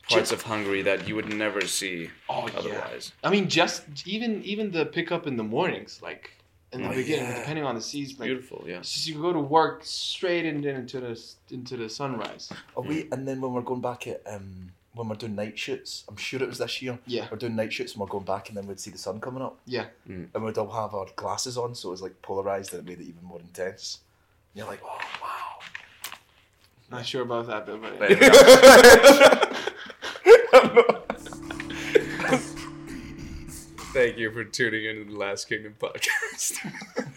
parts 0.10 0.32
of 0.32 0.42
Hungary 0.44 0.82
that 0.84 1.08
you 1.08 1.16
would 1.16 1.34
never 1.34 1.62
see 1.62 2.10
Oh 2.30 2.48
yeah. 2.48 2.54
otherwise. 2.60 3.12
I 3.24 3.30
mean, 3.30 3.50
just 3.50 3.84
even 4.06 4.44
even 4.44 4.72
the 4.72 4.86
pickup 4.86 5.26
in 5.28 5.36
the 5.38 5.44
mornings, 5.44 6.00
like 6.02 6.32
in 6.72 6.82
the 6.84 6.90
Oh, 6.90 6.94
beginning, 6.94 7.26
yeah. 7.30 7.40
depending 7.40 7.66
on 7.66 7.76
the 7.76 7.82
season. 7.82 8.18
like 8.20 8.28
Beautiful, 8.28 8.64
yeah. 8.68 8.78
it's 8.80 8.94
just 8.94 9.08
you 9.08 9.16
go 9.22 9.34
to 9.34 9.40
work 9.40 9.82
straight 9.84 10.46
in, 10.46 10.64
into 10.64 11.00
the 11.00 11.20
into 11.50 11.76
the 11.78 11.90
sunrise. 11.90 12.52
Oh 12.78 12.82
wait, 12.82 13.08
and 13.12 13.28
then 13.28 13.42
when 13.42 13.54
we're 13.54 13.62
going 13.62 13.82
back 13.82 14.06
at 14.08 14.22
um 14.28 14.72
when 14.94 15.10
we're 15.10 15.16
doing 15.16 15.36
night 15.36 15.60
shoots, 15.60 16.06
I'm 16.08 16.16
sure 16.16 16.42
it 16.42 16.48
was 16.48 16.60
this 16.60 16.82
year. 16.82 16.98
Yeah. 17.06 17.28
We're 17.30 17.36
doing 17.38 17.56
night 17.58 17.74
shoots 17.74 17.92
and 17.94 18.00
we're 18.00 18.08
going 18.08 18.24
back, 18.24 18.48
and 18.48 18.56
then 18.58 18.66
we'd 18.66 18.80
see 18.80 18.92
the 18.92 18.98
sun 18.98 19.20
coming 19.20 19.42
up. 19.44 19.58
Yeah. 19.66 19.88
Mm. 20.10 20.28
And 20.34 20.42
we'd 20.44 20.58
all 20.58 20.72
have 20.72 20.94
our 20.94 21.08
glasses 21.18 21.58
on, 21.58 21.76
so 21.76 21.90
it 21.90 21.92
was 21.92 22.02
like 22.02 22.22
polarized, 22.22 22.74
and 22.74 22.80
it 22.82 22.90
made 22.90 23.02
it 23.04 23.10
even 23.10 23.22
more 23.24 23.42
intense. 23.42 24.00
And 24.56 24.60
you're 24.60 24.68
like, 24.68 24.80
oh 24.86 25.00
wow. 25.22 25.60
Not 26.90 27.06
sure 27.06 27.24
about 27.24 27.48
that, 27.48 27.66
though, 27.66 27.78
but 27.78 28.00
But 28.00 28.12
anyway, 28.12 28.30
thank 33.94 34.18
you 34.18 34.32
for 34.32 34.46
tuning 34.46 34.86
in 34.86 35.06
to 35.06 35.12
the 35.12 35.18
Last 35.18 35.50
Kingdom 35.50 35.76
podcast. 35.78 36.58